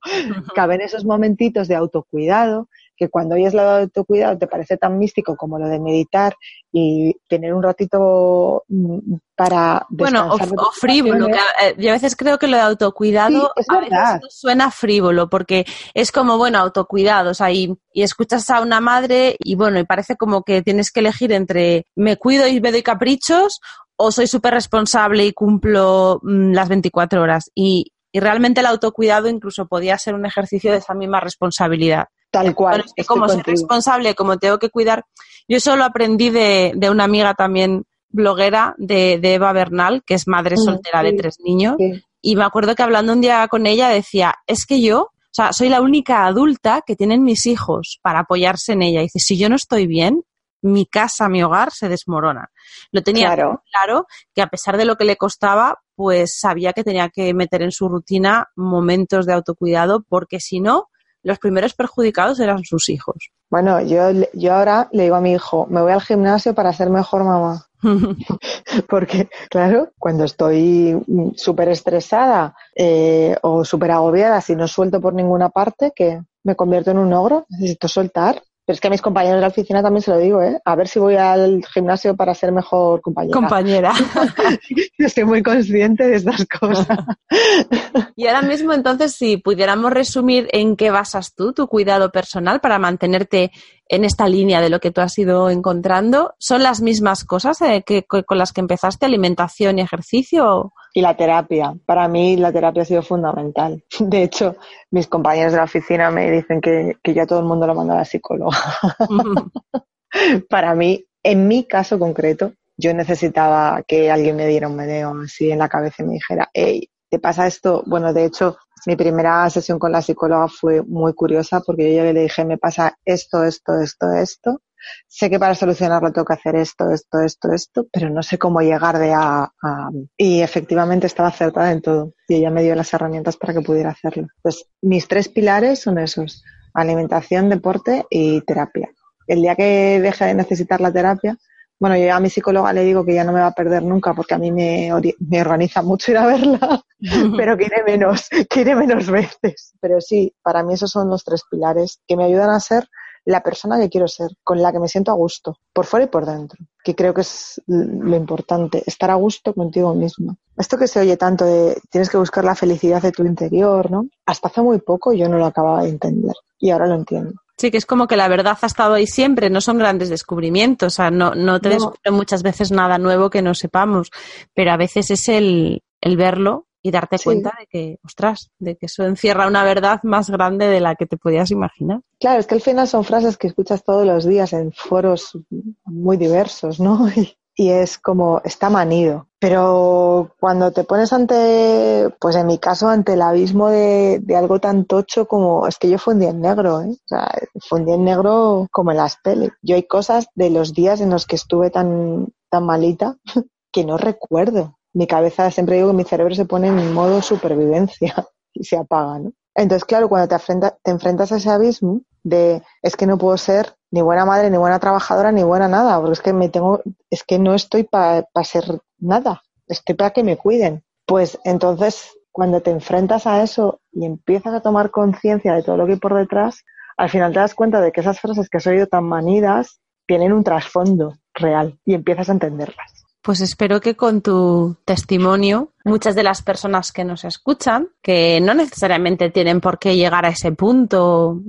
[0.55, 2.67] Caben esos momentitos de autocuidado
[3.02, 6.36] que cuando oyes lo de autocuidado te parece tan místico como lo de meditar
[6.72, 12.45] y tener un ratito mm, para bueno o, frívolo eh, yo a veces creo que
[12.45, 18.47] lo de autocuidado a veces suena frívolo porque es como bueno autocuidados ahí y escuchas
[18.52, 22.47] a una madre y bueno y parece como que tienes que elegir entre me cuido
[22.47, 23.62] y me doy caprichos
[23.95, 27.52] o soy súper responsable y cumplo mm, las 24 horas.
[27.54, 32.08] Y y realmente el autocuidado incluso podía ser un ejercicio de esa misma responsabilidad.
[32.32, 32.86] Tal cual.
[33.05, 35.03] como soy responsable, como tengo que cuidar.
[35.47, 40.13] Yo eso lo aprendí de, de una amiga también bloguera de, de, Eva Bernal, que
[40.13, 41.75] es madre mm, soltera de tres niños.
[42.21, 45.53] Y me acuerdo que hablando un día con ella decía, es que yo, o sea,
[45.53, 49.01] soy la única adulta que tienen mis hijos para apoyarse en ella.
[49.01, 50.23] Y dice, si yo no estoy bien,
[50.61, 52.51] mi casa, mi hogar se desmorona.
[52.91, 53.63] Lo tenía claro.
[53.71, 54.05] claro
[54.36, 57.71] que a pesar de lo que le costaba, pues sabía que tenía que meter en
[57.71, 60.89] su rutina momentos de autocuidado porque si no,
[61.24, 63.32] los primeros perjudicados eran sus hijos.
[63.49, 66.89] Bueno, yo, yo ahora le digo a mi hijo, me voy al gimnasio para ser
[66.89, 67.65] mejor mamá.
[68.89, 70.97] Porque, claro, cuando estoy
[71.36, 76.91] súper estresada eh, o súper agobiada, si no suelto por ninguna parte, que me convierto
[76.91, 78.41] en un ogro, necesito soltar.
[78.66, 80.59] Pero es que a mis compañeros de la oficina también se lo digo, ¿eh?
[80.64, 83.34] A ver si voy al gimnasio para ser mejor compañera.
[83.34, 83.93] Compañera.
[84.97, 86.97] Estoy muy consciente de estas cosas.
[88.16, 92.78] y ahora mismo, entonces, si pudiéramos resumir en qué basas tú tu cuidado personal para
[92.78, 93.51] mantenerte
[93.88, 97.84] en esta línea de lo que tú has ido encontrando, ¿son las mismas cosas eh,
[97.86, 100.72] que, con las que empezaste, alimentación y ejercicio?
[100.93, 101.73] Y la terapia.
[101.85, 103.83] Para mí la terapia ha sido fundamental.
[103.99, 104.55] De hecho,
[104.91, 107.93] mis compañeros de la oficina me dicen que, que ya todo el mundo lo manda
[107.93, 108.57] a la psicóloga.
[110.49, 115.51] Para mí, en mi caso concreto, yo necesitaba que alguien me diera un meneo así
[115.51, 117.83] en la cabeza y me dijera, hey, ¿te pasa esto?
[117.85, 122.11] Bueno, de hecho, mi primera sesión con la psicóloga fue muy curiosa porque yo ya
[122.11, 124.61] le dije, me pasa esto, esto, esto, esto.
[125.07, 128.61] Sé que para solucionarlo tengo que hacer esto, esto, esto, esto, pero no sé cómo
[128.61, 129.89] llegar de A a...
[130.17, 133.91] Y efectivamente estaba acertada en todo y ella me dio las herramientas para que pudiera
[133.91, 134.27] hacerlo.
[134.41, 138.89] Pues mis tres pilares son esos, alimentación, deporte y terapia.
[139.27, 141.38] El día que deje de necesitar la terapia,
[141.82, 144.13] bueno, yo a mi psicóloga le digo que ya no me va a perder nunca
[144.13, 146.84] porque a mí me, me organiza mucho ir a verla,
[147.38, 149.73] pero quiere menos, quiere menos veces.
[149.82, 152.88] Pero sí, para mí esos son los tres pilares que me ayudan a ser
[153.26, 156.09] la persona que quiero ser, con la que me siento a gusto, por fuera y
[156.09, 160.38] por dentro, que creo que es lo importante, estar a gusto contigo mismo.
[160.57, 164.07] Esto que se oye tanto de tienes que buscar la felicidad de tu interior, ¿no?
[164.26, 167.34] Hasta hace muy poco yo no lo acababa de entender y ahora lo entiendo.
[167.57, 170.93] Sí, que es como que la verdad ha estado ahí siempre, no son grandes descubrimientos,
[170.93, 174.09] o sea, no, no te descubre muchas veces nada nuevo que no sepamos,
[174.55, 178.88] pero a veces es el, el verlo y darte cuenta de que, ostras, de que
[178.88, 182.01] eso encierra una verdad más grande de la que te podías imaginar.
[182.19, 185.38] Claro, es que al final son frases que escuchas todos los días en foros
[185.86, 187.07] muy diversos, ¿no?
[187.55, 189.27] y es como, está manido.
[189.39, 194.59] Pero cuando te pones ante, pues en mi caso, ante el abismo de, de algo
[194.59, 196.89] tan tocho como, es que yo fundí en negro, ¿eh?
[196.89, 199.51] O sea, fundí en negro como en las pelis.
[199.61, 203.17] Yo hay cosas de los días en los que estuve tan, tan malita
[203.71, 204.77] que no recuerdo.
[204.93, 208.13] Mi cabeza, siempre digo que mi cerebro se pone en modo supervivencia
[208.53, 209.33] y se apaga, ¿no?
[209.55, 214.01] Entonces, claro, cuando te, enfrentas a ese abismo de es que no puedo ser ni
[214.01, 217.37] buena madre, ni buena trabajadora, ni buena nada, porque es que me tengo, es que
[217.37, 218.63] no estoy para ser
[218.97, 219.41] nada.
[219.67, 220.83] estoy para que me cuiden.
[221.05, 225.85] Pues entonces, cuando te enfrentas a eso y empiezas a tomar conciencia de todo lo
[225.85, 226.63] que hay por detrás,
[226.97, 230.31] al final te das cuenta de que esas frases que has oído tan manidas tienen
[230.33, 233.01] un trasfondo real y empiezas a entenderlas.
[233.22, 238.53] Pues espero que con tu testimonio muchas de las personas que nos escuchan, que no
[238.53, 241.41] necesariamente tienen por qué llegar a ese punto.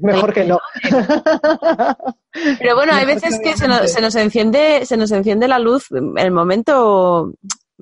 [0.00, 0.58] Mejor que no.
[2.58, 5.88] Pero bueno, hay veces que se nos, se nos enciende, se nos enciende la luz
[5.90, 7.32] el momento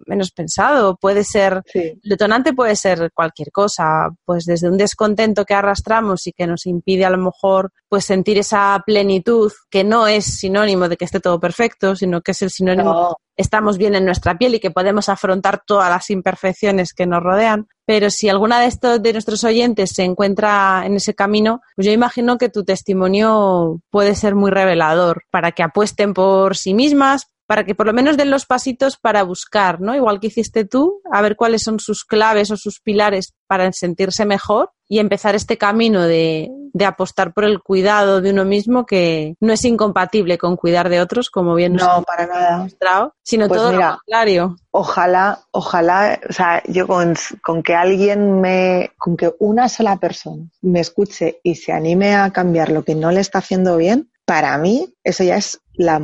[0.07, 0.97] menos pensado.
[1.01, 1.81] Puede ser, Sí.
[1.81, 6.67] el detonante puede ser cualquier cosa, pues desde un descontento que arrastramos y que nos
[6.67, 11.21] impide a lo mejor pues sentir esa plenitud que no es sinónimo de que esté
[11.21, 14.71] todo perfecto, sino que es el sinónimo No, estamos bien en nuestra piel y que
[14.71, 17.67] podemos afrontar todas las imperfecciones que nos rodean.
[17.85, 21.93] Pero si alguna de estos de nuestros oyentes se encuentra en ese camino, pues yo
[21.93, 27.65] imagino que tu testimonio puede ser muy revelador para que apuesten por sí mismas, para
[27.65, 29.95] que por lo menos den los pasitos para buscar, ¿no?
[29.95, 34.25] Igual que hiciste tú, a ver cuáles son sus claves o sus pilares para sentirse
[34.25, 39.37] mejor y empezar este camino de, de apostar por el cuidado de uno mismo que
[39.41, 42.57] no es incompatible con cuidar de otros, como bien nos no, para nada.
[42.57, 44.57] demostrado, sino Pues todo mira, lo contrario.
[44.71, 50.45] Ojalá, ojalá, o sea, yo con, con que alguien me, con que una sola persona
[50.63, 54.57] me escuche y se anime a cambiar lo que no le está haciendo bien, para
[54.57, 55.99] mí eso ya es la,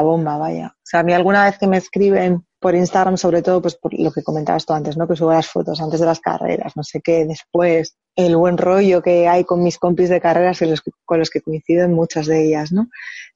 [0.00, 0.68] bomba, vaya.
[0.74, 3.92] O sea, a mí alguna vez que me escriben por Instagram, sobre todo, pues por
[3.92, 5.06] lo que comentabas tú antes, ¿no?
[5.06, 9.02] Que subo las fotos antes de las carreras, no sé qué, después, el buen rollo
[9.02, 10.72] que hay con mis compis de carreras y
[11.04, 12.88] con los que coincido en muchas de ellas, ¿no?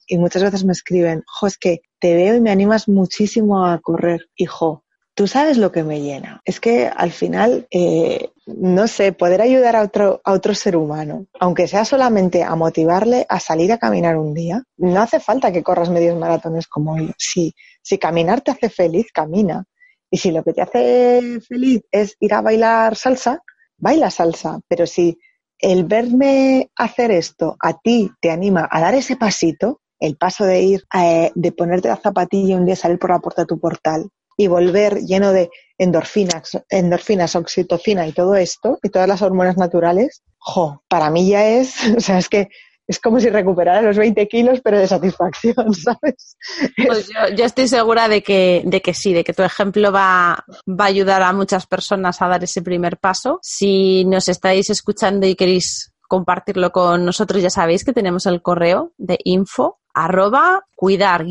[0.07, 3.79] Y muchas veces me escriben, jo, es que te veo y me animas muchísimo a
[3.81, 4.31] correr.
[4.35, 4.83] Hijo,
[5.13, 6.41] tú sabes lo que me llena.
[6.47, 11.27] Es que al final, eh, no sé, poder ayudar a otro, a otro ser humano,
[11.39, 15.63] aunque sea solamente a motivarle a salir a caminar un día, no hace falta que
[15.63, 17.13] corras medios maratones como yo.
[17.19, 19.65] Si, si caminar te hace feliz, camina.
[20.11, 23.43] Y si lo que te hace feliz es ir a bailar salsa,
[23.77, 24.61] baila salsa.
[24.67, 25.19] Pero si
[25.59, 30.63] el verme hacer esto a ti te anima a dar ese pasito, el paso de
[30.63, 34.09] ir, eh, de ponerte la zapatilla un día salir por la puerta de tu portal
[34.39, 40.23] y volver lleno de endorfinas, endorfinas, oxitocina y todo esto, y todas las hormonas naturales,
[40.39, 42.49] jo, para mí ya es, o sea, es que
[42.87, 46.39] es como si recuperara los 20 kilos, pero de satisfacción, ¿sabes?
[46.87, 50.85] Pues yo, estoy segura de que, de que sí, de que tu ejemplo va, va
[50.85, 53.41] a ayudar a muchas personas a dar ese primer paso.
[53.43, 58.95] Si nos estáis escuchando y queréis compartirlo con nosotros, ya sabéis que tenemos el correo
[58.97, 61.29] de info arroba cuidar-t.es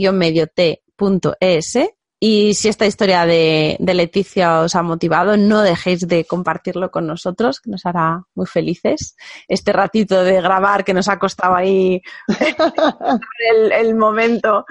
[2.19, 7.05] y si esta historia de, de Leticia os ha motivado, no dejéis de compartirlo con
[7.05, 9.15] nosotros, que nos hará muy felices.
[9.47, 12.01] Este ratito de grabar que nos ha costado ahí
[13.51, 14.65] el, el momento,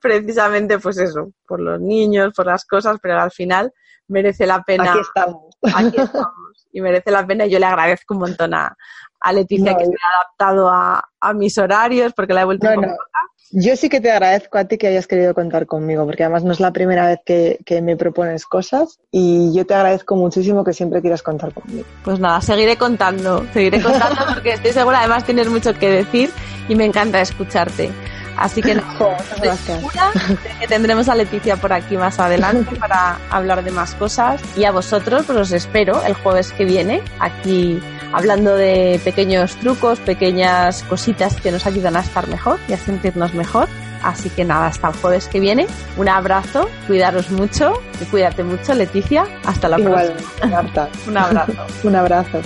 [0.00, 3.72] precisamente pues eso, por los niños, por las cosas, pero al final
[4.08, 4.90] merece la pena.
[4.92, 5.54] Aquí estamos.
[5.74, 6.66] Aquí estamos.
[6.72, 7.46] Y merece la pena.
[7.46, 8.76] y Yo le agradezco un montón a,
[9.20, 12.66] a Leticia No, que se ha adaptado a, a mis horarios porque la he vuelto
[12.66, 12.92] No, un poco no.
[12.92, 13.20] loca.
[13.52, 16.52] Yo sí que te agradezco a ti que hayas querido contar conmigo, porque además no
[16.52, 20.72] es la primera vez que, que me propones cosas y yo te agradezco muchísimo que
[20.72, 21.84] siempre quieras contar conmigo.
[22.04, 26.30] Pues nada, seguiré contando, seguiré contando porque estoy segura, además tienes mucho que decir
[26.68, 27.90] y me encanta escucharte.
[28.36, 29.78] Así que muchas estoy gracias.
[29.78, 34.40] segura de que tendremos a Leticia por aquí más adelante para hablar de más cosas.
[34.56, 37.80] Y a vosotros, pues os espero el jueves que viene aquí
[38.12, 43.34] hablando de pequeños trucos, pequeñas cositas que nos ayudan a estar mejor y a sentirnos
[43.34, 43.68] mejor.
[44.02, 45.66] Así que nada, hasta el jueves que viene.
[45.96, 49.26] Un abrazo, cuidaros mucho y cuídate mucho, Leticia.
[49.44, 50.46] Hasta la Igual, próxima.
[50.62, 50.88] Marta.
[51.06, 51.66] Un abrazo.
[51.84, 52.40] Un abrazo.